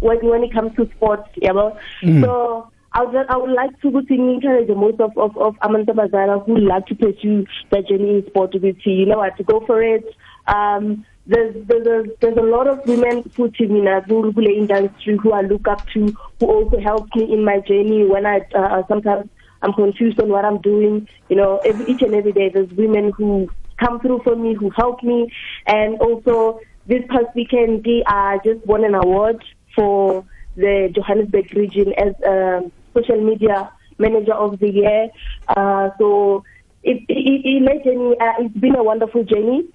when 0.00 0.18
when 0.26 0.44
it 0.44 0.52
comes 0.52 0.74
to 0.76 0.88
sports 0.96 1.28
yabo? 1.42 1.78
Mm. 2.02 2.24
so 2.24 2.70
I 2.92 3.02
would, 3.02 3.26
I 3.28 3.36
would 3.36 3.50
like 3.50 3.78
to 3.82 3.88
in 3.88 4.30
encourage 4.30 4.68
most 4.68 5.00
of 5.00 5.16
of 5.18 5.36
of 5.36 5.54
amantombazana 5.56 6.46
who 6.46 6.56
like 6.56 6.86
to 6.86 6.94
pursue 6.94 7.46
their 7.70 7.82
journey 7.82 8.16
in 8.16 8.26
sport 8.26 8.54
with 8.54 8.76
you 8.84 9.04
know 9.06 9.18
what 9.18 9.36
to 9.36 9.44
go 9.44 9.60
for 9.66 9.82
it. 9.82 10.04
Um 10.46 11.04
there's 11.26 11.54
there's 11.66 11.86
a 11.86 12.04
there's 12.20 12.36
a 12.36 12.42
lot 12.42 12.68
of 12.68 12.78
women 12.86 13.28
who 13.36 13.50
to 13.50 13.66
me 13.66 13.80
na 13.80 14.00
kule 14.00 14.32
industry 14.46 15.18
who 15.22 15.32
I 15.32 15.40
look 15.42 15.66
up 15.68 15.86
to 15.94 16.14
who 16.38 16.46
also 16.46 16.78
help 16.78 17.08
me 17.16 17.32
in 17.32 17.44
my 17.44 17.58
journey 17.60 18.04
when 18.04 18.26
I 18.26 18.40
uh, 18.54 18.82
sometimes 18.88 19.28
I'm 19.62 19.72
confused 19.72 20.20
on 20.20 20.28
what 20.28 20.44
I'm 20.44 20.60
doing. 20.60 21.08
You 21.28 21.36
know 21.36 21.60
every 21.64 21.86
each 21.86 22.02
and 22.02 22.14
every 22.14 22.32
day 22.32 22.50
there's 22.52 22.70
women 22.70 23.12
who 23.16 23.48
come 23.78 24.00
through 24.00 24.20
for 24.22 24.36
me 24.36 24.54
who 24.54 24.70
help 24.70 25.02
me. 25.02 25.32
And 25.66 25.98
also 25.98 26.60
this 26.86 27.02
past 27.10 27.34
weekend 27.34 27.84
I 28.06 28.38
just 28.44 28.64
won 28.64 28.84
an 28.84 28.94
award 28.94 29.42
for 29.74 30.24
the 30.54 30.90
Johannesburg 30.94 31.52
region 31.54 31.92
as 31.98 32.14
a 32.24 32.70
social 32.94 33.20
media 33.20 33.70
manager 33.98 34.34
of 34.34 34.60
the 34.60 34.70
year. 34.70 35.08
Uh 35.48 35.90
so 35.98 36.44
it 36.84 37.02
it, 37.08 37.42
it, 37.44 37.80
it 37.84 38.18
uh, 38.20 38.32
it's 38.38 38.56
been 38.58 38.76
a 38.76 38.84
wonderful 38.84 39.24
journey. 39.24 39.68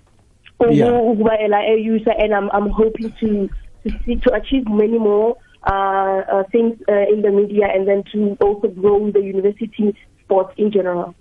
Yeah. 0.69 0.91
ukuba 0.91 1.39
ela 1.39 1.59
user 1.75 2.13
and 2.17 2.33
I'm 2.33 2.49
I'm 2.51 2.69
hoping 2.69 3.13
to 3.19 3.49
to 3.83 3.89
see 4.05 4.15
to 4.17 4.33
achieve 4.33 4.67
many 4.69 4.99
more 4.99 5.37
uh, 5.65 6.21
uh 6.31 6.43
things 6.51 6.77
uh, 6.87 7.05
in 7.13 7.21
the 7.21 7.31
media 7.31 7.67
and 7.73 7.87
then 7.87 8.03
to 8.13 8.37
also 8.41 8.67
grow 8.67 9.11
the 9.11 9.21
university 9.21 9.95
sports 10.23 10.53
in 10.57 10.71
general 10.71 11.15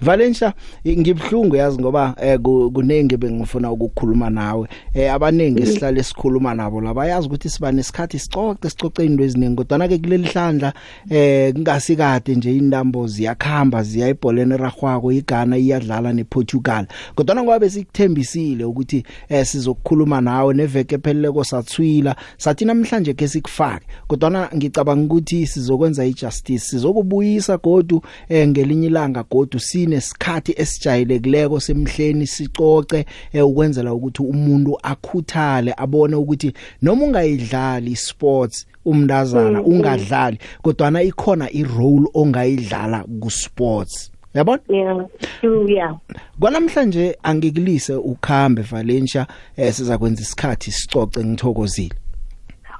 Valencia 0.00 0.52
ngibhlungu 0.86 1.56
yazi 1.56 1.78
ngoba 1.78 2.14
eh, 2.22 2.38
ku- 2.40 2.70
kunenge 2.70 3.16
bengifuna 3.16 3.72
ukukhuluma 3.72 4.30
nawe. 4.30 4.68
Eh 4.94 5.12
abanengi 5.12 5.66
sihlale 5.66 6.02
sikhuluma 6.02 6.54
nabo 6.54 6.80
laba 6.80 7.06
yazi 7.06 7.26
ukuthi 7.26 7.48
siba 7.48 7.72
nesikhathi 7.72 8.18
sicoce 8.18 8.70
sicoce 8.70 9.04
into 9.04 9.24
eziningi 9.24 9.56
kodwa 9.56 9.88
ke 9.88 9.98
kuleli 9.98 10.28
hlandla 10.28 10.72
eh 11.10 11.52
kungasikade 11.54 12.34
nje 12.34 12.56
indambo 12.56 13.06
ziyakhamba 13.06 13.82
ziya 13.82 14.08
ebholeni 14.08 14.56
ragwako 14.56 15.12
igana 15.12 15.58
iyadlala 15.58 16.12
nePortugal. 16.12 16.86
Kodwa 17.14 17.36
ngoba 17.36 17.58
besikuthembisile 17.58 18.64
ukuthi 18.64 19.04
eh 19.28 19.46
sizokukhuluma 19.46 20.20
nawe 20.20 20.54
neveke 20.54 20.94
epheleleko 20.94 21.44
sathwila 21.44 22.16
sathi 22.36 22.64
namhlanje 22.64 23.14
ke 23.14 23.28
sikufake. 23.28 23.86
Kodwa 24.06 24.50
ngicabanga 24.56 25.04
ukuthi 25.04 25.46
sizokwenza 25.46 26.04
ijustice 26.04 26.58
sizokubuyisa 26.58 27.56
godu 27.58 28.02
eh 28.28 28.48
ngelinye 28.48 28.86
ilanga 28.86 29.24
godu 29.30 29.58
sine 29.58 29.87
sinesikhathi 29.88 30.54
esijayelekileko 30.56 31.60
semhleni 31.60 32.26
sicoce 32.26 33.06
eh, 33.32 33.46
ukwenzela 33.46 33.94
ukuthi 33.94 34.22
umuntu 34.22 34.78
akhuthale 34.82 35.74
abone 35.76 36.16
ukuthi 36.16 36.52
noma 36.82 37.04
ungayidlali 37.04 37.96
sports 37.96 38.66
umndazana 38.84 39.62
ungadlali 39.62 40.38
kodwa 40.62 41.02
ikhona 41.02 41.52
irole 41.52 42.08
ongayidlala 42.14 43.04
ku 43.20 43.30
sports 43.30 44.10
yabona? 44.34 44.60
Yeah 44.68 45.06
true 45.40 45.72
yeah. 45.72 45.96
Kwanamhlanje 46.40 47.16
angikulise 47.22 47.94
ukhambe 47.94 48.62
Valencia 48.62 49.26
eh 49.56 49.72
siza 49.72 49.98
kwenza 49.98 50.22
isikhathi 50.22 50.72
sicoce 50.72 51.24
ngithokozile. 51.24 51.94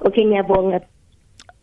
Okay 0.01 0.25
ngiyabonga. 0.25 0.81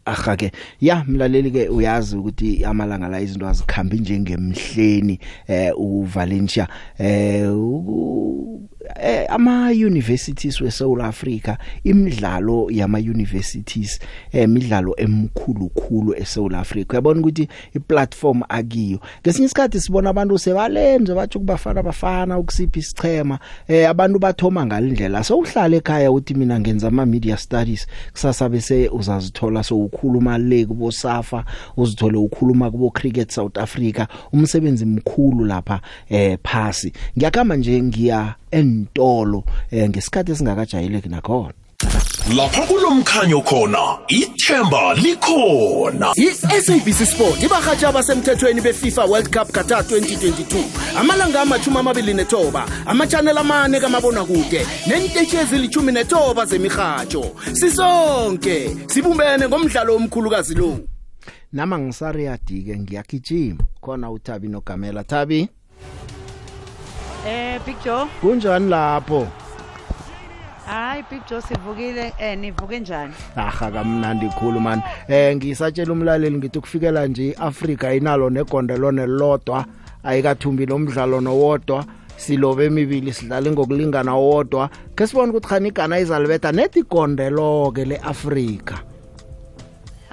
Aha 0.07 0.37
ke. 0.37 0.53
Ya 0.81 1.05
mlaleli 1.09 1.51
ke 1.51 1.69
uyazi 1.69 2.17
ukuthi 2.17 2.65
amalanga 2.65 3.09
la 3.09 3.21
izinto 3.21 3.49
azikhambi 3.49 3.99
njengemhleni 3.99 5.19
eh 5.49 5.73
uValencia 5.77 6.69
eh 6.99 7.51
u- 7.57 8.61
eh 9.03 9.27
ama 9.29 9.71
universities 9.71 10.61
weSouth 10.61 11.01
Africa 11.01 11.57
imidlalo 11.85 12.69
yama 12.71 12.99
universities 12.99 13.99
eh 14.33 14.45
imidlalo 14.45 14.95
emkhulu 14.97 15.69
khulu 15.69 16.15
eSouth 16.15 16.55
Africa. 16.55 16.93
Uyabona 16.93 17.21
ukuthi 17.21 17.49
iplatform 17.75 18.43
akiyo. 18.49 18.99
Ngesinye 19.23 19.47
isikhathi 19.47 19.81
sibona 19.81 20.11
abantu 20.11 20.39
sebalenze 20.39 21.15
bathi 21.15 21.39
kubafana 21.39 21.83
bafana 21.83 22.39
ukusiphi 22.39 22.79
isichema 22.79 23.39
eh 23.69 23.91
abantu 23.91 24.19
bathoma 24.19 24.67
ngalindlela 24.67 25.25
so 25.25 25.39
uhlala 25.39 25.77
ekhaya 25.77 26.13
uthi 26.13 26.35
mina 26.35 26.61
ngenza 26.61 26.89
ama 26.89 27.07
media 27.07 27.37
studies 27.37 27.87
kusasa 28.13 28.49
bese 28.49 28.89
uzazithola 28.89 29.63
so 29.63 29.77
ukhuluma 29.97 30.39
le 30.39 30.67
kubo 30.67 30.93
Safa 30.93 31.45
uzithole 31.77 32.19
ukhuluma 32.19 32.71
kubo 32.71 32.91
Cricket 32.91 33.31
South 33.31 33.59
Africa 33.59 34.07
umsebenzi 34.33 34.87
mkhulu 34.87 35.45
lapha 35.45 35.81
eh 36.09 36.39
phasi. 36.43 36.93
Ngiyakama 37.19 37.57
nje 37.57 37.83
ngiya 37.83 38.35
entolo 38.51 39.45
eh 39.71 39.89
ngesikhathi 39.89 40.33
esingakajayeleki 40.33 41.09
nakhona. 41.09 41.53
Lapha 42.37 42.63
kulomkhanyo 42.67 43.41
khona 43.43 43.99
ithemba 44.09 44.95
likhona. 44.95 46.13
I-sabc 46.17 47.07
sport 47.07 47.43
ibarhatsha 47.43 47.89
abasemthethweni 47.89 48.61
befifa 48.61 49.05
world 49.05 49.31
cup 49.31 49.53
qatar 49.53 49.83
2022 49.83 50.65
amalanga 50.99 51.41
amachumi 51.41 51.79
amabili 51.79 52.15
nethoba 52.15 52.67
amachanel 52.87 53.39
amane 53.39 53.81
kamabonakude 53.81 54.67
nentetshi 54.87 55.37
ezilithumi 55.37 55.93
nethoba 55.93 56.47
zemirhatsho 56.47 57.25
sisonke 57.53 58.77
sibumbene 58.87 59.49
ngomdlalo 59.49 59.97
omkhulukazi 59.97 60.55
lo. 60.55 60.79
Nama 61.53 61.79
ngisariyadike 61.79 62.79
ngiyagijima. 62.79 63.65
Khona 63.81 64.11
uThabi 64.11 64.49
noGamela. 64.49 65.05
Thabi? 65.05 65.49
Eh 67.27 67.61
Big 67.67 67.77
Joe, 67.85 68.07
kunjani 68.21 68.69
lapho? 68.69 69.27
Hayi 70.67 71.05
Big 71.11 71.23
Joe 71.31 71.43
sivukile 71.43 72.13
eh 72.19 72.39
nivuke 72.39 72.81
njani? 72.81 73.15
aha 73.37 73.71
kamnandi 73.71 74.29
khulu 74.29 74.61
man 74.61 74.83
eh 75.09 75.37
ngisatshela 75.37 75.93
umlaleli 75.93 76.37
ngithi 76.39 76.61
kufikela 76.61 77.07
nje 77.07 77.29
iAfrika 77.31 77.95
inalo 77.95 78.31
negondelo 78.31 78.93
nelodwa 78.93 79.65
ayikathumbi 80.05 80.67
nomdlalo 80.67 81.21
nowodwa 81.21 81.85
silobe 82.17 82.67
emibili 82.67 83.13
sidlala 83.13 83.51
ngokulingana 83.51 84.15
wodwa 84.15 84.71
ke 84.97 85.07
sibone 85.07 85.31
ukuthi 85.31 85.49
khani 85.49 85.69
igana 85.69 85.99
izalibetha 85.99 86.53
nethi 86.53 86.79
igondelo 86.79 87.71
ke 87.75 87.85
leAfrika 87.85 88.79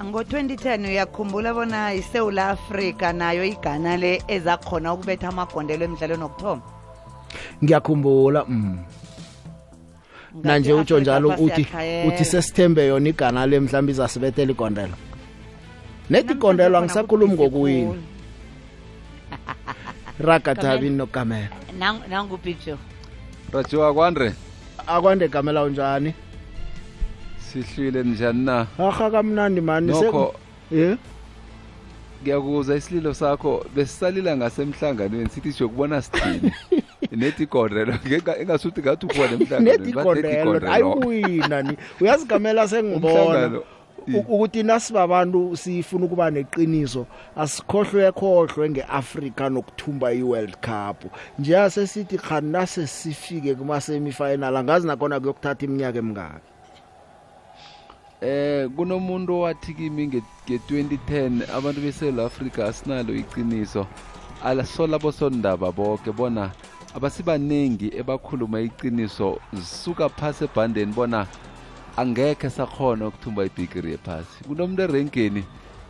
Ngo 0.04 0.20
2010 0.22 0.88
uyakhumbula 0.88 1.54
bona 1.54 1.94
iSouth 1.94 2.38
Africa 2.38 3.12
nayo 3.14 3.44
igana 3.44 3.96
le 3.96 4.22
ezakhona 4.28 4.92
ukubetha 4.92 5.28
amagondelo 5.28 5.84
emidlalweni 5.84 6.24
okthoma. 6.24 6.62
ngiyakhumbula 7.64 8.44
mm 8.48 8.78
na 10.42 10.58
nje 10.58 10.72
utsho 10.72 11.00
njalo 11.00 11.28
uthi 11.28 11.66
uthi 12.08 12.24
sesithembe 12.24 12.86
yona 12.86 13.08
igana 13.08 13.46
le 13.46 13.60
mhlawumbe 13.60 13.92
izasibethela 13.92 14.52
igondelo 14.52 14.96
nethi 16.10 16.32
igondelo 16.32 16.78
angisakhulumi 16.78 17.34
ngokuwina. 17.34 17.94
raga 20.26 20.54
Thabi 20.54 20.90
noGamela 20.90 21.48
nangu 22.08 22.36
Big 22.44 22.56
Joe. 22.66 22.78
rajiwa 23.52 23.94
kwandre. 23.94 24.32
Akwande 24.86 25.28
gamela 25.28 25.62
unjani? 25.62 26.14
Sihlwile 27.38 28.02
njani 28.02 28.44
na? 28.44 28.66
Aha 28.78 29.10
kamnandi 29.10 29.60
mani. 29.60 29.86
Nokho 29.86 30.34
eh 30.72 30.96
ngiyakuza 32.22 32.76
isililo 32.76 33.14
sakho 33.14 33.66
besisalila 33.74 34.36
ngasemhlanganweni 34.36 35.30
sithi 35.30 35.52
siyokubona 35.52 36.02
sithini? 36.02 36.52
nethi 37.12 37.42
igondelo 37.42 37.94
engasuthi 38.40 38.80
ngathi 38.80 39.06
ubona 39.06 39.60
nethi 39.60 39.90
igondelo 39.90 40.72
ayiwina 40.72 41.62
ni 41.62 41.76
uyazigamela 42.00 42.68
sengibona. 42.68 43.20
Umhlangano, 43.22 43.62
U- 44.06 44.18
ukuthi 44.34 44.62
nasibabantu 44.62 45.56
sifuna 45.56 46.04
ukuba 46.04 46.30
neqiniso 46.30 47.06
asikhohlwe 47.36 48.12
khohlwe 48.12 48.70
ngeAfrika 48.70 49.48
nokuthumba 49.48 50.12
iWorld 50.12 50.56
Cup. 50.60 51.04
Nje 51.38 51.58
asesithi 51.58 52.18
khani 52.18 52.50
nase 52.52 52.86
sifike 52.86 53.54
kuma 53.54 53.80
semifinal 53.80 54.56
angazi 54.56 54.86
nakona 54.86 55.20
kuyokuthatha 55.20 55.64
iminyaka 55.64 55.98
emingaki? 55.98 56.50
Eh 58.20 58.68
kunomuntu 58.76 59.34
owathi 59.34 59.74
kimi 59.74 60.06
nge- 60.06 60.22
nge-2010 60.50 61.56
abantu 61.56 61.80
beSouth 61.80 62.18
Africa 62.18 62.58
asinalo 62.68 63.14
iqiniso. 63.14 63.86
Alasola 64.44 64.98
bosondaba 64.98 65.72
bonke 65.72 66.12
bona 66.12 66.50
abasibaningi 66.94 67.90
ebakhuluma 68.00 68.60
iqiniso 68.60 69.38
zisuka 69.52 70.08
phasi 70.08 70.44
ebhandeni 70.44 70.92
bona 70.92 71.26
angekhe 71.96 72.50
sakhona 72.50 73.06
ukuthumba 73.08 73.44
ibhigiri 73.44 73.90
yephasi. 73.90 74.44
Kunomuntu 74.46 74.82
erenkeni 74.82 75.42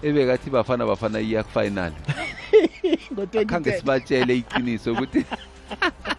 ebekathi 0.03 0.51
bafana 0.51 0.87
bafana 0.87 1.21
iya 1.21 1.45
final 1.45 1.93
khange 3.49 3.73
sibatshele 3.73 4.37
iqiniso 4.37 4.93
ukuthi 4.93 5.25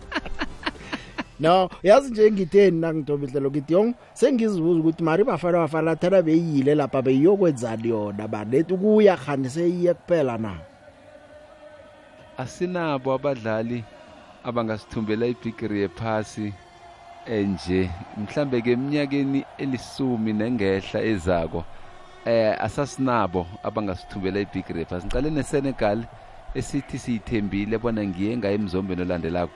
no 1.39 1.69
yazi 1.83 2.11
nje 2.11 2.31
ngitheni 2.31 2.79
nangidobidlelo 2.79 3.49
ngithi 3.51 3.73
yong 3.73 3.93
sengizibuza 4.13 4.79
ukuthi 4.79 5.03
mari 5.03 5.23
bafana 5.23 5.57
bafana 5.57 5.95
thana 5.95 6.21
beyile 6.21 6.75
lapha 6.75 7.01
beyiyokwenzani 7.01 7.89
yona 7.89 8.27
banethi 8.27 8.73
ukuya 8.73 9.17
khani 9.17 9.49
seyiye 9.49 9.93
kuphela 9.93 10.37
na? 10.37 10.57
Asinabo 12.37 13.13
abadlali 13.13 13.83
abangasithumbela 14.45 15.25
ibhigiri 15.33 15.79
yephasi 15.81 16.53
enje. 17.25 17.89
Mhlambe 18.17 18.61
ke 18.61 18.71
eminyakeni 18.71 19.41
elisumi 19.57 20.33
nengehla 20.33 20.99
ezako 21.01 21.63
eh 22.25 22.53
asasinabo 22.65 23.41
abangasithumbela 23.63 24.39
ibhigiri 24.45 24.79
yephasi. 24.79 25.05
Ngiqale 25.05 25.29
neSenegal 25.29 25.99
esithi 26.55 26.97
siyithembile 27.03 27.77
bona 27.77 28.01
ngiye 28.05 28.37
ngaye 28.37 28.55
emzombeni 28.55 29.01
olandelako. 29.01 29.53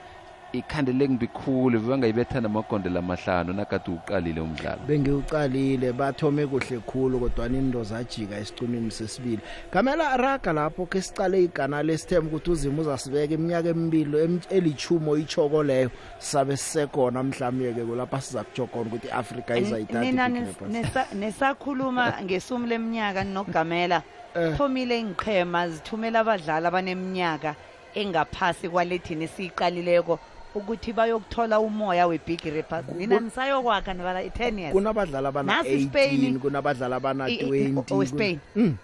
Ikhandele 0.52 1.08
ngibikhulu 1.08 1.80
bangayibetha 1.80 2.40
namagondela 2.40 2.98
amahlanu 2.98 3.52
nakade 3.52 3.90
uqalile 3.90 4.40
umdlalo 4.40 4.80
bengiuqalile 4.88 5.92
bathome 5.92 6.46
kuhle 6.46 6.78
khulu 6.86 7.20
kodwa 7.20 7.46
into 7.46 7.84
zajika 7.84 8.38
esicunini 8.38 8.90
sesibili 8.90 9.38
kamela 9.70 10.16
raga 10.16 10.52
lapho 10.52 10.86
ke 10.86 11.02
sicale 11.02 11.44
igana 11.44 11.82
lesithemba 11.82 12.28
ukuthi 12.36 12.50
uzima 12.50 12.82
uzasibeka 12.82 13.34
iminyaka 13.34 13.68
emibili 13.68 14.18
em- 14.24 14.40
elichumo 14.50 15.16
ichoko 15.16 15.62
leyo 15.62 15.90
sabe 16.18 16.56
sisekhona 16.56 17.22
mhlawumbe 17.22 17.72
ke 17.72 17.84
kulapha 17.84 18.20
siza 18.20 18.44
kujokona 18.44 18.86
ukuthi 18.86 19.06
iAfrika 19.08 19.56
izayithatha 19.58 20.00
Nina 20.00 20.28
ibhigiri 20.28 20.44
nis- 20.44 20.48
yephasi. 20.48 20.72
nisa- 20.72 21.14
nisakhuluma 21.14 22.22
ngesumi 22.22 22.66
leminyaka 22.68 23.24
nokugamela 23.24 24.02
Eh. 24.36 24.56
thomile 24.56 25.00
ingqhema 25.00 25.68
zithumela 25.68 26.20
abadlali 26.20 26.66
abaneminyaka 26.66 27.54
engaphasi 27.94 28.68
kwalethini 28.68 29.24
esiyiqalileko 29.24 30.18
ukuthi 30.54 30.92
bayokuthola 30.92 31.60
umoya 31.60 32.06
webhigiri 32.06 32.56
yephasi 32.56 32.92
nina 32.94 33.20
nisayokwakha 33.20 33.94
nibala 33.94 34.22
i-10 34.22 34.58
years. 34.58 34.72
Kunabadlali 34.72 35.26
abana 35.26 35.56
Nasi 35.56 35.84
Spain- 35.86 36.34
18 36.34 36.38
kunabadlali 36.38 36.94
abana 36.94 37.24
I- 37.28 37.34
i- 37.34 37.68
20 37.68 37.94
oweSpain. 37.94 38.38
Mm. 38.56 38.76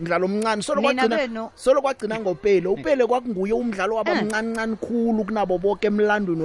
mdlalo 0.00 0.26
omncane. 0.26 0.62
Solo 1.54 1.82
kwagcina 1.82 2.20
ngopele. 2.20 2.68
Upele 2.68 3.06
kwakunguye 3.06 3.52
umdlalo 3.52 3.96
wabamncane 3.96 4.76
khulu 4.76 5.24
kunabo 5.24 5.58
bonke 5.58 5.86
emlandweni 5.86 6.42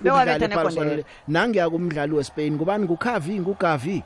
Bewabetha 0.00 0.46
ukudlala 0.46 0.70
negondelo. 0.70 1.04
nangiya 1.28 1.70
kumdlali 1.70 2.12
weSpain. 2.14 2.58
Kubani 2.58 2.84
nguKavi 2.84 3.40
nguGavi. 3.40 4.02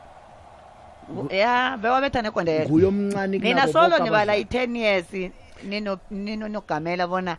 Ya 1.30 1.76
bewabetha 1.82 2.22
negondelo 2.22 2.68
nguye 2.68 2.87
omncane 2.87 3.38
kunabo 3.40 3.72
solo 3.72 3.98
nibala 4.04 4.37
i-10 4.37 4.76
years. 4.76 5.30
Nino 5.64 5.98
nino 6.11 6.48
nogamela 6.48 7.06
bona 7.06 7.37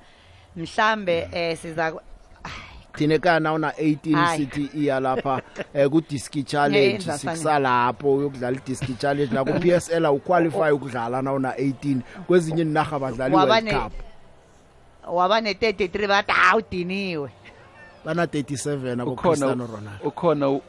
mhlambe 0.55 1.27
eh 1.31 1.57
siza 1.57 1.93
thina 2.93 3.19
kana 3.19 3.53
una 3.53 3.69
18 3.69 4.15
Hayi. 4.15 4.37
sithi 4.45 4.69
iya 4.83 4.99
lapha 4.99 5.41
eh 5.73 5.89
ku 5.89 6.01
disc 6.01 6.33
challenge 6.45 6.99
sikusalapho 7.11 8.13
uyokudlala 8.15 8.57
i 8.57 8.61
disc 8.65 8.97
challenge 8.97 9.33
na 9.33 9.43
ku 9.45 9.53
PSL 9.59 10.05
uqualify 10.05 10.71
ukudlala 10.71 11.21
na 11.21 11.33
una 11.33 11.51
18 11.51 11.97
kwezinye 12.27 12.61
inaga 12.61 12.95
abadlali 12.95 13.35
Waba 13.35 13.53
World 13.53 13.69
Cup. 13.71 13.93
waba 15.07 15.41
ne-33 15.41 16.07
bathi 16.07 16.31
hawu 16.31 16.59
udiniwe 16.59 17.29
bana 18.05 18.25
37 18.25 19.01
abo 19.01 19.15
Cristiano 19.15 19.65
Ronaldo. 19.67 20.05
ukhona 20.07 20.49
u- 20.49 20.61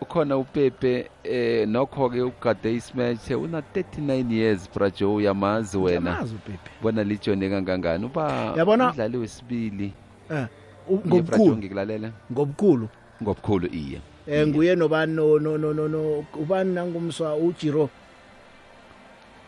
ukhona 0.00 0.36
upepe 0.36 1.10
eh 1.24 1.68
nokho 1.68 2.10
ke 2.10 2.22
ugade 2.22 2.74
ismatch 2.74 3.30
una 3.30 3.60
39 3.60 4.32
years 4.32 4.70
brajo 4.74 5.14
uyamazi 5.14 5.78
wena. 5.78 6.00
Ngiyamazi 6.00 6.34
uPepe. 6.34 6.70
bona 6.82 7.04
lijone 7.04 7.50
kangangani? 7.50 8.06
Uba 8.06 8.52
Yabona- 8.56 8.88
umdlali 8.90 9.16
wesibili. 9.16 9.92
Eh. 10.30 10.46
U- 10.88 11.02
Iye, 11.04 11.22
Brajo, 11.22 11.44
ngobukhulu 11.44 11.56
ngikulalela. 11.56 12.10
Ngobukhulu 12.32 12.88
ngobukhulu 13.22 13.66
iye. 13.66 14.00
Eh 14.26 14.46
nguye 14.46 14.74
nobani 14.76 15.12
no 15.14 15.38
no 15.38 15.56
no 15.58 15.72
no 15.88 16.24
ubani 16.34 16.74
nangumswa 16.74 17.36
uJiro? 17.36 17.90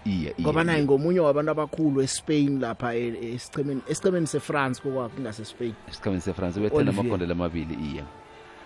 Iye 0.05 0.35
ngoba 0.41 0.65
naye 0.65 0.85
ngomunye 0.85 1.21
wabantu 1.21 1.51
abakhulu 1.51 2.01
eSpain 2.03 2.61
lapha 2.61 2.95
e- 2.95 3.35
esichemeni 3.35 3.83
esichemeni 3.89 4.27
seFrance 4.27 4.81
kokwakho 4.83 5.21
ngase 5.21 5.45
Spain 5.45 5.75
esikhambeni 5.89 6.23
sefrance 6.23 6.61
Olivier. 6.61 6.89
amagondelo 6.89 7.33
amabili 7.33 7.75
iye 7.75 8.05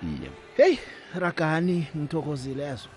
iye. 0.03 0.31
Hey 0.57 0.77
ragani 1.19 1.87
ngithokozile 1.97 2.63
yazo. 2.63 2.89